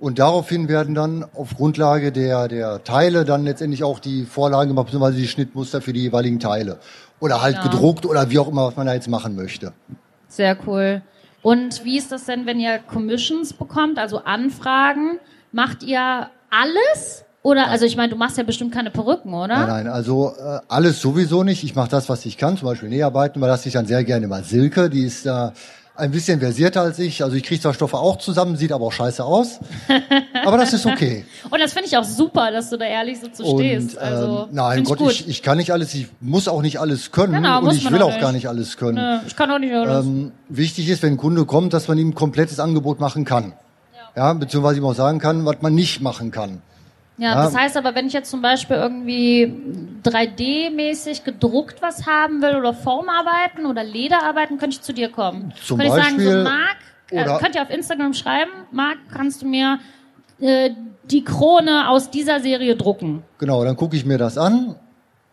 Und 0.00 0.18
daraufhin 0.20 0.68
werden 0.68 0.94
dann 0.94 1.24
auf 1.34 1.56
Grundlage 1.56 2.12
der, 2.12 2.46
der 2.46 2.84
Teile 2.84 3.24
dann 3.24 3.44
letztendlich 3.44 3.82
auch 3.82 3.98
die 3.98 4.24
Vorlagen 4.26 4.68
gemacht, 4.70 4.86
beziehungsweise 4.86 5.18
die 5.18 5.26
Schnittmuster 5.26 5.80
für 5.80 5.92
die 5.92 6.02
jeweiligen 6.02 6.38
Teile. 6.38 6.78
Oder 7.20 7.42
halt 7.42 7.56
Ja. 7.56 7.62
gedruckt 7.62 8.06
oder 8.06 8.30
wie 8.30 8.38
auch 8.38 8.46
immer, 8.48 8.66
was 8.68 8.76
man 8.76 8.86
da 8.86 8.94
jetzt 8.94 9.08
machen 9.08 9.34
möchte. 9.34 9.72
Sehr 10.28 10.56
cool. 10.66 11.02
Und 11.42 11.84
wie 11.84 11.96
ist 11.98 12.12
das 12.12 12.26
denn, 12.26 12.46
wenn 12.46 12.60
ihr 12.60 12.78
Commissions 12.78 13.52
bekommt, 13.52 13.98
also 13.98 14.18
Anfragen? 14.24 15.18
Macht 15.50 15.82
ihr 15.82 16.30
alles? 16.50 17.24
Oder, 17.42 17.68
also 17.68 17.86
ich 17.86 17.96
meine, 17.96 18.10
du 18.10 18.16
machst 18.16 18.36
ja 18.36 18.42
bestimmt 18.42 18.72
keine 18.74 18.90
Perücken, 18.90 19.32
oder? 19.32 19.46
Nein, 19.58 19.68
nein, 19.68 19.86
also 19.88 20.32
äh, 20.38 20.58
alles 20.68 21.00
sowieso 21.00 21.44
nicht. 21.44 21.62
Ich 21.62 21.74
mache 21.74 21.88
das, 21.88 22.08
was 22.08 22.26
ich 22.26 22.36
kann, 22.36 22.56
zum 22.56 22.66
Beispiel 22.66 22.88
Näharbeiten, 22.88 23.40
weil 23.40 23.48
das 23.48 23.64
ich 23.64 23.72
dann 23.74 23.86
sehr 23.86 24.02
gerne 24.04 24.26
mal 24.26 24.42
Silke, 24.44 24.90
die 24.90 25.04
ist 25.04 25.24
da 25.24 25.52
ein 25.98 26.10
bisschen 26.12 26.40
versierter 26.40 26.82
als 26.82 26.98
ich. 26.98 27.22
Also 27.24 27.36
ich 27.36 27.42
kriege 27.42 27.60
zwar 27.60 27.74
Stoffe 27.74 27.96
auch 27.96 28.18
zusammen, 28.18 28.56
sieht 28.56 28.72
aber 28.72 28.86
auch 28.86 28.92
scheiße 28.92 29.24
aus. 29.24 29.58
aber 30.44 30.56
das 30.56 30.72
ist 30.72 30.86
okay. 30.86 31.24
Und 31.50 31.60
das 31.60 31.72
finde 31.72 31.88
ich 31.88 31.96
auch 31.96 32.04
super, 32.04 32.50
dass 32.52 32.70
du 32.70 32.76
da 32.76 32.84
ehrlich 32.84 33.20
so 33.20 33.28
zu 33.28 33.44
stehst. 33.44 33.96
Und, 33.96 34.02
Also, 34.02 34.42
ähm, 34.42 34.48
nein, 34.52 34.84
Gott, 34.84 35.00
ich, 35.00 35.28
ich 35.28 35.42
kann 35.42 35.58
nicht 35.58 35.72
alles, 35.72 35.94
ich 35.94 36.08
muss 36.20 36.46
auch 36.48 36.62
nicht 36.62 36.78
alles 36.78 37.10
können 37.10 37.34
Genau, 37.34 37.62
und 37.62 37.74
ich 37.74 37.90
will 37.90 38.02
auch 38.02 38.12
auch 38.14 38.20
gar 38.20 38.32
nicht. 38.32 38.42
nicht 38.42 38.48
alles 38.48 38.76
können. 38.76 38.96
Nö, 38.96 39.18
ich 39.26 39.34
kann 39.34 39.50
auch 39.50 39.58
nicht 39.58 39.74
alles. 39.74 40.06
Ähm, 40.06 40.32
wichtig 40.48 40.88
ist, 40.88 41.02
wenn 41.02 41.14
ein 41.14 41.16
Kunde 41.16 41.44
kommt, 41.46 41.72
dass 41.72 41.88
man 41.88 41.98
ihm 41.98 42.10
ein 42.10 42.14
komplettes 42.14 42.60
Angebot 42.60 43.00
machen 43.00 43.24
kann. 43.24 43.52
Ja, 44.16 44.32
beziehungsweise 44.32 44.78
ihm 44.78 44.84
auch 44.84 44.94
sagen 44.94 45.18
kann, 45.18 45.44
was 45.44 45.56
man 45.62 45.74
nicht 45.74 46.00
machen 46.00 46.30
kann. 46.30 46.62
Ja, 47.18 47.30
Ja. 47.34 47.42
das 47.44 47.56
heißt 47.56 47.76
aber, 47.76 47.94
wenn 47.94 48.06
ich 48.06 48.12
jetzt 48.12 48.30
zum 48.30 48.40
Beispiel 48.42 48.76
irgendwie 48.76 49.52
3D-mäßig 50.04 51.24
gedruckt 51.24 51.82
was 51.82 52.06
haben 52.06 52.42
will 52.42 52.56
oder 52.56 52.74
Formarbeiten 52.74 53.66
oder 53.66 53.84
Lederarbeiten, 53.84 54.58
könnte 54.58 54.76
ich 54.76 54.82
zu 54.82 54.92
dir 54.92 55.08
kommen. 55.10 55.52
Zum 55.64 55.78
könnte 55.78 55.96
ich 55.96 56.02
sagen, 56.04 56.18
so 56.20 56.24
Beispiel- 56.24 56.42
Marc, 56.44 56.76
äh, 57.10 57.38
könnt 57.42 57.54
ihr 57.54 57.62
auf 57.62 57.70
Instagram 57.70 58.14
schreiben, 58.14 58.50
Marc, 58.70 58.98
kannst 59.12 59.42
du 59.42 59.46
mir 59.46 59.78
äh, 60.40 60.70
die 61.04 61.24
Krone 61.24 61.88
aus 61.88 62.10
dieser 62.10 62.38
Serie 62.40 62.76
drucken? 62.76 63.24
Genau, 63.38 63.64
dann 63.64 63.74
gucke 63.76 63.96
ich 63.96 64.04
mir 64.06 64.18
das 64.18 64.38
an, 64.38 64.76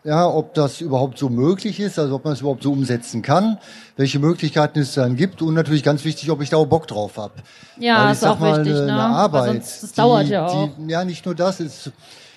ja, 0.06 0.28
ob 0.28 0.54
das 0.54 0.80
überhaupt 0.80 1.18
so 1.18 1.28
möglich 1.28 1.80
ist, 1.80 1.98
also 1.98 2.14
ob 2.14 2.24
man 2.24 2.34
es 2.34 2.40
überhaupt 2.40 2.62
so 2.62 2.70
umsetzen 2.70 3.22
kann, 3.22 3.58
welche 3.96 4.20
Möglichkeiten 4.20 4.78
es 4.78 4.94
dann 4.94 5.16
gibt 5.16 5.42
und 5.42 5.54
natürlich 5.54 5.82
ganz 5.82 6.04
wichtig, 6.04 6.30
ob 6.30 6.40
ich 6.42 6.48
da 6.48 6.58
auch 6.58 6.66
Bock 6.66 6.86
drauf 6.86 7.16
habe. 7.16 7.34
Ja, 7.76 8.04
Weil 8.04 8.06
ich 8.06 8.12
ist 8.12 8.20
sag 8.20 8.30
auch 8.30 8.38
mal, 8.38 8.58
wichtig, 8.58 8.76
eine, 8.76 8.86
ne? 8.86 8.92
eine 8.92 9.02
Arbeit, 9.02 9.64
sonst, 9.64 9.82
das 9.82 9.92
dauert 9.94 10.28
ja 10.28 10.46
auch. 10.46 10.70
Die, 10.78 10.92
ja, 10.92 11.04
nicht 11.04 11.26
nur 11.26 11.34
das, 11.34 11.58
es, 11.58 11.90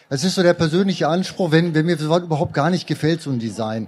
es 0.09 0.23
ist 0.23 0.33
so 0.33 0.41
der 0.41 0.55
persönliche 0.55 1.07
Anspruch, 1.07 1.51
wenn, 1.51 1.75
wenn 1.75 1.85
mir 1.85 1.97
sowas 1.97 2.23
überhaupt 2.23 2.53
gar 2.53 2.71
nicht 2.71 2.87
gefällt, 2.87 3.21
so 3.21 3.29
ein 3.29 3.37
Design, 3.37 3.87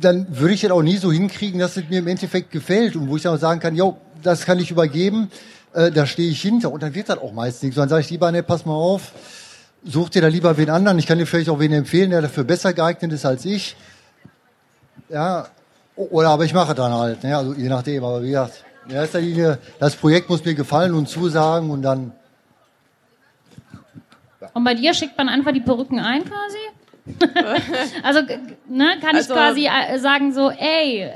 dann 0.00 0.26
würde 0.30 0.54
ich 0.54 0.60
das 0.60 0.70
auch 0.70 0.82
nie 0.82 0.96
so 0.96 1.10
hinkriegen, 1.10 1.58
dass 1.58 1.76
es 1.76 1.88
mir 1.90 1.98
im 1.98 2.06
Endeffekt 2.06 2.52
gefällt 2.52 2.94
und 2.94 3.08
wo 3.08 3.16
ich 3.16 3.22
dann 3.22 3.34
auch 3.34 3.40
sagen 3.40 3.58
kann, 3.58 3.74
jo, 3.74 3.96
das 4.22 4.46
kann 4.46 4.60
ich 4.60 4.70
übergeben, 4.70 5.28
äh, 5.74 5.90
da 5.90 6.06
stehe 6.06 6.30
ich 6.30 6.40
hinter 6.40 6.70
und 6.70 6.84
dann 6.84 6.94
wird 6.94 7.08
das 7.08 7.18
auch 7.18 7.32
meist 7.32 7.64
nichts. 7.64 7.76
Dann 7.76 7.88
sage 7.88 8.02
ich 8.02 8.10
lieber, 8.10 8.30
ne, 8.30 8.44
pass 8.44 8.64
mal 8.64 8.74
auf, 8.74 9.12
such 9.84 10.10
dir 10.10 10.22
da 10.22 10.28
lieber 10.28 10.56
wen 10.56 10.70
anderen. 10.70 10.98
Ich 10.98 11.06
kann 11.06 11.18
dir 11.18 11.26
vielleicht 11.26 11.48
auch 11.48 11.58
wen 11.58 11.72
empfehlen, 11.72 12.10
der 12.10 12.22
dafür 12.22 12.44
besser 12.44 12.72
geeignet 12.72 13.12
ist 13.12 13.24
als 13.26 13.44
ich. 13.44 13.76
Ja, 15.08 15.46
oder 15.96 16.30
aber 16.30 16.44
ich 16.44 16.54
mache 16.54 16.74
dann 16.74 16.92
halt, 16.92 17.22
ne, 17.24 17.36
also 17.36 17.54
je 17.54 17.68
nachdem. 17.68 18.04
Aber 18.04 18.22
wie 18.22 18.28
gesagt, 18.28 18.64
in 18.88 18.94
erster 18.94 19.20
Linie, 19.20 19.58
das 19.78 19.96
Projekt 19.96 20.28
muss 20.28 20.44
mir 20.44 20.54
gefallen 20.54 20.94
und 20.94 21.08
zusagen 21.08 21.70
und 21.70 21.82
dann, 21.82 22.12
Und 24.54 24.64
bei 24.64 24.74
dir 24.74 24.94
schickt 24.94 25.16
man 25.18 25.28
einfach 25.28 25.52
die 25.52 25.60
Perücken 25.60 25.98
ein 26.00 26.24
quasi? 26.24 26.58
also, 28.02 28.20
ne, 28.68 28.96
kann 29.00 29.16
Also- 29.16 29.32
ich 29.34 29.38
quasi 29.38 29.66
äh, 29.66 29.98
sagen 29.98 30.32
so, 30.32 30.50
ey, 30.50 31.10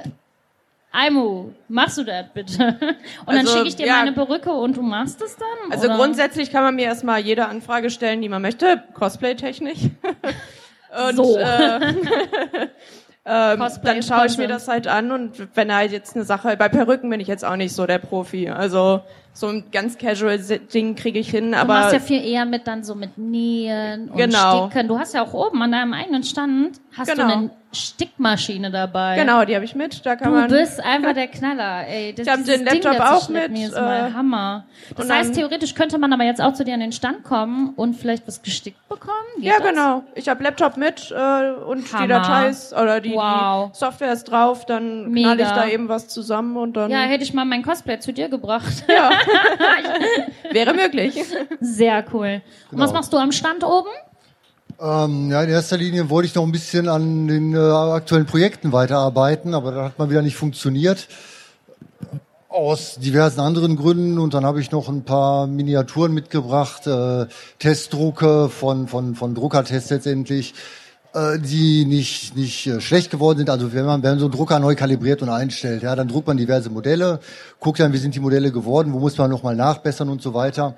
Aimu, 0.96 1.50
machst 1.68 1.98
du 1.98 2.04
das 2.04 2.26
bitte? 2.32 2.54
Und 3.26 3.34
dann 3.34 3.38
Also, 3.38 3.52
schicke 3.56 3.68
ich 3.68 3.76
dir 3.76 3.86
ja. 3.86 3.96
meine 3.96 4.12
Perücke 4.12 4.52
und 4.52 4.76
du 4.76 4.82
machst 4.82 5.20
es 5.22 5.36
dann? 5.36 5.72
Also 5.72 5.86
oder? 5.88 5.96
grundsätzlich 5.96 6.52
kann 6.52 6.62
man 6.62 6.76
mir 6.76 6.84
erstmal 6.84 7.18
jede 7.20 7.46
Anfrage 7.46 7.90
stellen, 7.90 8.22
die 8.22 8.28
man 8.28 8.40
möchte, 8.42 8.82
Cosplay-technisch. 8.94 9.78
und 11.08 11.16
So. 11.16 11.36
äh, 11.36 11.80
ähm, 13.26 13.62
dann 13.82 14.02
schaue 14.02 14.26
ich 14.26 14.38
mir 14.38 14.46
das 14.48 14.68
halt 14.68 14.86
an 14.86 15.10
und 15.10 15.48
wenn 15.56 15.74
halt 15.74 15.90
jetzt 15.92 16.14
eine 16.14 16.24
Sache, 16.24 16.56
bei 16.56 16.68
Perücken 16.68 17.10
bin 17.10 17.18
ich 17.20 17.26
jetzt 17.28 17.44
auch 17.44 17.56
nicht 17.56 17.74
so 17.74 17.86
der 17.86 17.98
Profi. 17.98 18.50
Also 18.50 19.00
so 19.32 19.48
ein 19.48 19.64
ganz 19.72 19.98
casual 19.98 20.38
Ding 20.38 20.94
kriege 20.94 21.18
ich 21.18 21.28
hin, 21.30 21.52
Du 21.52 21.58
aber 21.58 21.74
machst 21.74 21.92
ja 21.94 21.98
viel 22.00 22.24
eher 22.24 22.44
mit 22.44 22.68
dann 22.68 22.84
so 22.84 22.94
mit 22.94 23.18
Nähen 23.18 24.10
und 24.10 24.16
Genau. 24.16 24.68
Sticken. 24.70 24.86
Du 24.86 24.98
hast 24.98 25.12
ja 25.14 25.22
auch 25.24 25.34
oben 25.34 25.60
an 25.62 25.72
deinem 25.72 25.92
eigenen 25.92 26.22
Stand 26.22 26.80
hast 26.96 27.10
Genau. 27.10 27.26
du 27.26 27.32
eine 27.32 27.50
Stickmaschine 27.74 28.70
dabei. 28.70 29.16
genau, 29.16 29.44
die 29.44 29.54
habe 29.54 29.64
ich 29.64 29.74
mit. 29.74 30.04
Da 30.06 30.16
kann 30.16 30.32
Du 30.32 30.38
man 30.38 30.48
bist 30.50 30.80
einfach 30.82 31.12
der 31.14 31.28
Knaller, 31.28 31.86
ey. 31.86 32.14
Das, 32.14 32.26
Ich 32.26 32.32
hab 32.32 32.38
dieses 32.40 32.56
den 32.56 32.64
Laptop 32.66 32.92
Ding, 32.92 33.00
auch 33.00 33.28
mit, 33.28 33.52
hier 33.56 33.68
ist 33.68 33.74
mal 33.74 34.08
äh, 34.08 34.12
Hammer. 34.12 34.64
Das 34.96 35.10
heißt, 35.10 35.34
theoretisch 35.34 35.74
könnte 35.74 35.98
man 35.98 36.12
aber 36.12 36.24
jetzt 36.24 36.40
auch 36.40 36.52
zu 36.54 36.64
dir 36.64 36.74
an 36.74 36.80
den 36.80 36.92
Stand 36.92 37.22
kommen 37.24 37.70
und 37.76 37.94
vielleicht 37.94 38.26
was 38.26 38.42
gestickt 38.42 38.88
bekommen? 38.88 39.12
Geht 39.36 39.44
Ja, 39.46 39.58
das? 39.58 39.68
genau. 39.68 40.02
Ich 40.14 40.28
habe 40.28 40.42
Laptop 40.44 40.76
mit 40.76 41.10
äh, 41.10 41.14
und 41.52 41.92
Hammer. 41.92 42.02
die 42.02 42.08
Datei 42.08 42.48
ist, 42.48 42.72
oder 42.72 43.00
die, 43.00 43.12
Wow. 43.14 43.70
die 43.72 43.78
Software 43.78 44.12
ist 44.12 44.24
drauf, 44.24 44.66
dann 44.66 45.10
Mega. 45.10 45.34
knall 45.34 45.40
ich 45.40 45.50
da 45.52 45.66
eben 45.66 45.88
was 45.88 46.08
zusammen 46.08 46.56
und 46.56 46.74
dann 46.76 46.90
Ja, 46.90 47.00
hätte 47.00 47.24
ich 47.24 47.34
mal 47.34 47.44
mein 47.44 47.62
Cosplay 47.62 47.98
zu 47.98 48.12
dir 48.12 48.28
gebracht. 48.28 48.84
wäre 50.50 50.74
möglich. 50.74 51.20
Sehr 51.60 52.04
cool. 52.12 52.42
Und 52.70 52.78
was 52.78 52.90
Genau. 52.90 52.92
machst 53.00 53.12
du 53.12 53.16
am 53.18 53.32
Stand 53.32 53.64
oben? 53.64 53.88
Ähm, 54.84 55.30
ja, 55.30 55.42
in 55.42 55.48
erster 55.48 55.78
Linie 55.78 56.10
wollte 56.10 56.26
ich 56.26 56.34
noch 56.34 56.44
ein 56.44 56.52
bisschen 56.52 56.88
an 56.88 57.26
den 57.26 57.54
äh, 57.54 57.58
aktuellen 57.58 58.26
Projekten 58.26 58.72
weiterarbeiten, 58.72 59.54
aber 59.54 59.72
das 59.72 59.84
hat 59.86 59.98
mal 59.98 60.10
wieder 60.10 60.20
nicht 60.20 60.36
funktioniert. 60.36 61.08
Aus 62.50 62.96
diversen 62.96 63.40
anderen 63.40 63.76
Gründen 63.76 64.18
und 64.18 64.34
dann 64.34 64.44
habe 64.44 64.60
ich 64.60 64.70
noch 64.70 64.90
ein 64.90 65.02
paar 65.04 65.46
Miniaturen 65.46 66.12
mitgebracht, 66.12 66.86
äh, 66.86 67.26
Testdrucke 67.58 68.50
von, 68.50 68.86
von, 68.86 69.14
von 69.14 69.34
Druckertests 69.34 69.88
letztendlich, 69.88 70.52
äh, 71.14 71.38
die 71.38 71.86
nicht, 71.86 72.36
nicht 72.36 72.66
äh, 72.66 72.82
schlecht 72.82 73.10
geworden 73.10 73.38
sind. 73.38 73.48
Also 73.48 73.72
wenn 73.72 73.86
man, 73.86 74.02
wenn 74.02 74.10
man 74.10 74.18
so 74.18 74.26
einen 74.26 74.34
Drucker 74.34 74.58
neu 74.58 74.74
kalibriert 74.74 75.22
und 75.22 75.30
einstellt, 75.30 75.82
ja, 75.82 75.96
dann 75.96 76.08
druckt 76.08 76.26
man 76.26 76.36
diverse 76.36 76.68
Modelle, 76.68 77.20
guckt 77.58 77.80
dann, 77.80 77.94
wie 77.94 77.98
sind 77.98 78.14
die 78.14 78.20
Modelle 78.20 78.52
geworden, 78.52 78.92
wo 78.92 78.98
muss 78.98 79.16
man 79.16 79.30
nochmal 79.30 79.56
nachbessern 79.56 80.10
und 80.10 80.20
so 80.20 80.34
weiter. 80.34 80.76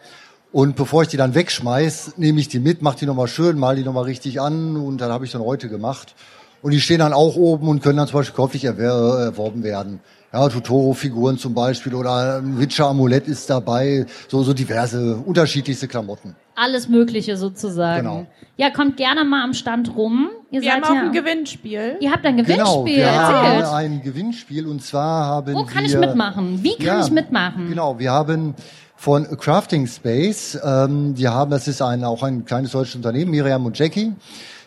Und 0.53 0.77
bevor 0.77 1.03
ich 1.03 1.09
die 1.09 1.17
dann 1.17 1.35
wegschmeiß, 1.35 2.15
nehme 2.17 2.41
ich 2.41 2.49
die 2.49 2.61
mit, 2.61 2.81
mache 2.81 2.99
die 2.99 3.07
nochmal 3.07 3.29
schön, 3.29 3.59
mal 3.59 3.77
die 3.77 3.83
nochmal 3.83 4.05
richtig 4.05 4.41
an 4.41 4.77
und 4.77 5.01
dann 5.01 5.11
habe 5.11 5.25
ich 5.25 5.33
dann 5.33 5.43
heute 5.43 5.69
gemacht. 5.69 6.15
Und 6.63 6.71
die 6.73 6.81
stehen 6.81 7.01
dann 7.01 7.13
auch 7.13 7.37
oben 7.37 7.69
und 7.69 7.83
können 7.83 7.99
dann 7.99 8.09
zum 8.09 8.21
Beispiel 8.21 8.35
käuflich 8.37 8.65
erwer 8.65 8.93
erworben 9.27 9.63
werden. 9.63 10.01
Ja, 10.33 10.49
Totoro-Figuren 10.49 11.39
zum 11.39 11.55
Beispiel 11.55 11.95
oder 11.95 12.39
ein 12.39 12.59
Witcher-Amulett 12.59 13.29
ist 13.29 13.49
dabei, 13.49 14.07
so, 14.29 14.43
so 14.43 14.53
diverse, 14.53 15.17
unterschiedlichste 15.17 15.89
Klamotten. 15.89 16.35
Alles 16.55 16.89
Mögliche 16.89 17.37
sozusagen. 17.37 18.03
Genau. 18.03 18.27
Ja, 18.57 18.71
kommt 18.71 18.97
gerne 18.97 19.25
mal 19.25 19.45
am 19.45 19.53
Stand 19.55 19.95
rum. 19.97 20.31
Ihr 20.51 20.63
Wir 20.63 20.73
seid 20.73 20.83
haben 20.85 20.91
auch 20.91 20.95
ja, 21.03 21.03
ein 21.09 21.13
Gewinnspiel. 21.13 21.97
Ihr 22.01 22.11
habt 22.11 22.25
ein 22.25 22.37
Genau, 22.39 22.83
Gewinnspiel. 22.83 22.97
wir 23.05 23.13
haben 23.13 23.65
ein 23.75 24.03
Gewinnspiel 24.03 24.67
und 24.67 24.83
zwar 24.83 25.27
haben 25.27 25.55
Wo 25.55 25.65
kann 25.65 25.85
wir... 25.85 25.91
ich 25.91 25.97
mitmachen? 25.99 26.63
Wie 26.63 26.77
kann 26.77 26.87
Ja, 26.87 27.05
ich 27.05 27.11
mitmachen? 27.11 27.69
Genau, 27.69 27.99
wir 27.99 28.11
haben 28.11 28.55
von 28.97 29.39
Crafting 29.39 29.87
Space, 29.87 30.59
ähm, 30.65 31.15
die 31.15 31.29
haben, 31.29 31.51
das 31.51 31.69
ist 31.69 31.83
ein, 31.83 32.03
auch 32.05 32.23
ein 32.23 32.45
kleines 32.45 32.73
deutsches 32.73 32.97
Unternehmen, 32.97 33.31
Miriam 33.31 33.67
und 33.67 33.79
Jackie. 33.79 34.13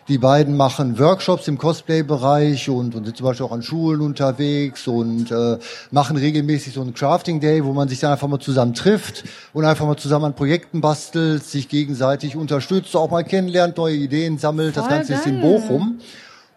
Die 0.08 0.18
beiden 0.18 0.56
machen 0.56 0.98
Workshops 0.98 1.46
im 1.46 1.56
Cosplay-Bereich 1.56 2.68
und, 2.68 2.96
und 2.96 3.04
sind 3.04 3.16
zum 3.16 3.26
Beispiel 3.26 3.46
auch 3.46 3.52
an 3.52 3.62
Schulen 3.62 4.00
unterwegs 4.00 4.88
und 4.88 5.30
äh, 5.30 5.58
machen 5.92 6.16
regelmäßig 6.16 6.72
so 6.72 6.80
einen 6.80 6.94
Crafting 6.94 7.38
Day, 7.38 7.64
wo 7.64 7.72
man 7.72 7.88
sich 7.88 8.00
dann 8.00 8.10
einfach 8.10 8.26
mal 8.26 8.40
zusammen 8.40 8.74
trifft 8.74 9.24
und 9.52 9.64
einfach 9.64 9.86
mal 9.86 9.96
zusammen 9.96 10.24
an 10.24 10.34
Projekten 10.34 10.80
bastelt, 10.80 11.44
sich 11.44 11.68
gegenseitig 11.68 12.34
unterstützt, 12.34 12.96
auch 12.96 13.10
mal 13.10 13.22
kennenlernt, 13.22 13.76
neue 13.76 13.94
Ideen 13.94 14.38
sammelt. 14.38 14.76
das 14.76 14.86
Voll 14.86 14.96
Ganze 14.96 15.14
ist 15.14 15.26
in 15.26 15.40
geil. 15.40 15.42
Bochum. 15.42 16.00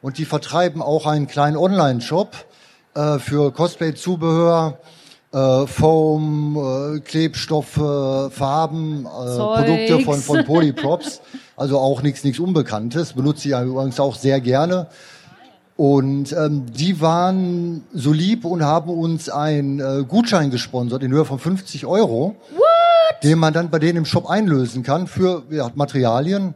Und 0.02 0.18
die 0.18 0.26
vertreiben 0.26 0.82
auch 0.82 1.06
einen 1.06 1.28
kleinen 1.28 1.58
Online-Shop 1.58 2.36
äh, 2.96 3.20
für 3.20 3.52
Cosplay-Zubehör, 3.52 4.80
äh, 5.34 5.68
Foam, 5.68 6.58
äh, 6.58 7.00
Klebstoffe, 7.00 8.32
Farben, 8.32 9.06
äh. 9.06 9.38
Produkte 9.38 10.00
von, 10.06 10.20
von 10.20 10.46
Polyprops. 10.46 11.22
Also 11.58 11.80
auch 11.80 12.02
nichts 12.02 12.24
nichts 12.24 12.40
Unbekanntes. 12.40 13.14
Benutze 13.14 13.50
ich 13.50 13.56
übrigens 13.56 14.00
auch 14.00 14.16
sehr 14.16 14.40
gerne. 14.42 14.88
Und 15.76 16.34
ähm, 16.34 16.68
die 16.72 17.02
waren 17.02 17.84
so 17.94 18.14
lieb 18.14 18.46
und 18.46 18.64
haben 18.64 18.92
uns 18.92 19.28
einen 19.30 19.80
äh, 19.80 20.04
Gutschein 20.08 20.52
gesponsert 20.52 21.02
in 21.02 21.12
Höhe 21.12 21.26
von 21.26 21.40
50 21.40 21.88
Euro, 21.88 22.36
den 23.24 23.40
man 23.40 23.54
dann 23.54 23.72
bei 23.72 23.80
denen 23.80 23.98
im 23.98 24.06
Shop 24.06 24.30
einlösen 24.30 24.84
kann 24.84 25.08
für 25.08 25.44
ja, 25.50 25.72
Materialien 25.74 26.54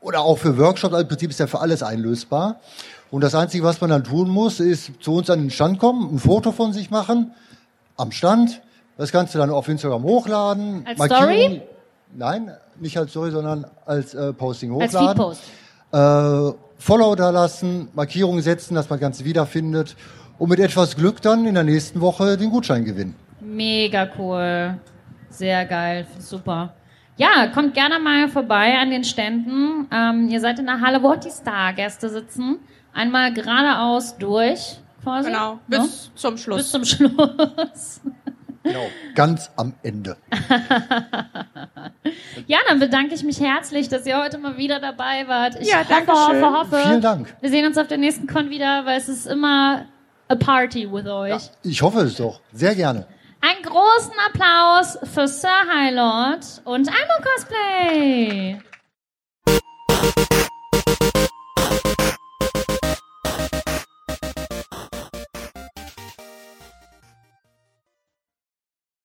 oder 0.00 0.20
auch 0.20 0.38
für 0.38 0.56
Workshops. 0.56 0.94
Also 0.94 1.02
Im 1.02 1.08
Prinzip 1.08 1.30
ist 1.30 1.40
ja 1.40 1.48
für 1.48 1.60
alles 1.60 1.82
einlösbar. 1.82 2.60
Und 3.10 3.22
das 3.22 3.34
Einzige, 3.34 3.64
was 3.64 3.80
man 3.80 3.90
dann 3.90 4.04
tun 4.04 4.28
muss, 4.28 4.60
ist 4.60 4.92
zu 5.00 5.14
uns 5.14 5.30
an 5.30 5.40
den 5.40 5.50
Stand 5.50 5.80
kommen, 5.80 6.14
ein 6.14 6.18
Foto 6.18 6.52
von 6.52 6.72
sich 6.72 6.90
machen, 6.90 7.32
am 7.98 8.12
Stand, 8.12 8.62
das 8.96 9.12
Ganze 9.12 9.36
dann 9.36 9.50
auf 9.50 9.68
Instagram 9.68 10.02
hochladen. 10.02 10.86
Als 10.86 11.04
Story? 11.04 11.62
Nein, 12.14 12.52
nicht 12.80 12.96
als 12.96 13.10
Story, 13.10 13.30
sondern 13.30 13.66
als 13.84 14.14
äh, 14.14 14.32
Posting 14.32 14.80
Als 14.80 14.94
hochladen. 14.94 15.08
Feedpost. 15.16 15.42
Äh, 15.92 16.58
Follow 16.80 17.14
da 17.16 17.30
lassen, 17.30 17.88
Markierungen 17.92 18.40
setzen, 18.40 18.74
dass 18.74 18.88
man 18.88 18.98
das 18.98 19.02
Ganze 19.02 19.24
wiederfindet 19.24 19.96
und 20.38 20.48
mit 20.48 20.60
etwas 20.60 20.96
Glück 20.96 21.20
dann 21.20 21.44
in 21.44 21.54
der 21.54 21.64
nächsten 21.64 22.00
Woche 22.00 22.36
den 22.36 22.50
Gutschein 22.50 22.84
gewinnen. 22.84 23.16
Mega 23.40 24.08
cool. 24.18 24.78
Sehr 25.30 25.64
geil, 25.66 26.06
super. 26.18 26.72
Ja, 27.16 27.48
kommt 27.48 27.74
gerne 27.74 27.98
mal 27.98 28.28
vorbei 28.28 28.78
an 28.78 28.90
den 28.90 29.02
Ständen. 29.02 29.88
Ähm, 29.92 30.28
ihr 30.28 30.40
seid 30.40 30.60
in 30.60 30.66
der 30.66 30.80
Halle, 30.80 31.02
wo 31.02 31.14
die 31.16 31.30
Star-Gäste 31.30 32.08
sitzen. 32.08 32.60
Einmal 32.94 33.32
geradeaus 33.32 34.16
durch, 34.18 34.78
quasi. 35.02 35.30
Genau, 35.30 35.58
bis 35.66 35.80
ne? 35.80 35.88
zum 36.14 36.36
Schluss. 36.38 36.56
Bis 36.58 36.70
zum 36.70 36.84
Schluss. 36.84 38.00
Genau, 38.62 38.86
ganz 39.14 39.50
am 39.56 39.74
Ende. 39.82 40.16
Ja, 42.46 42.58
dann 42.68 42.78
bedanke 42.78 43.14
ich 43.14 43.22
mich 43.24 43.40
herzlich, 43.40 43.88
dass 43.88 44.06
ihr 44.06 44.18
heute 44.18 44.38
mal 44.38 44.56
wieder 44.56 44.80
dabei 44.80 45.26
wart. 45.28 45.56
Ich 45.60 45.68
Ja, 45.68 45.80
hoffe, 45.80 45.88
danke 45.90 46.12
hoffe, 46.12 46.30
schön. 46.32 46.44
hoffe. 46.54 46.82
Vielen 46.86 47.00
Dank. 47.02 47.34
Wir 47.40 47.50
sehen 47.50 47.66
uns 47.66 47.76
auf 47.76 47.88
der 47.88 47.98
nächsten 47.98 48.26
Con 48.26 48.48
wieder, 48.48 48.86
weil 48.86 48.96
es 48.96 49.08
ist 49.08 49.26
immer 49.26 49.84
a 50.28 50.34
party 50.34 50.90
with 50.90 51.06
euch. 51.06 51.50
Ich 51.62 51.82
hoffe 51.82 52.00
es 52.02 52.16
doch. 52.16 52.40
Sehr 52.52 52.74
gerne. 52.74 53.06
Einen 53.40 53.62
großen 53.62 54.12
Applaus 54.28 54.98
für 55.12 55.28
Sir 55.28 55.48
High 55.72 55.94
Lord 55.94 56.62
und 56.64 56.88
Almo 56.88 57.24
Cosplay. 57.36 58.58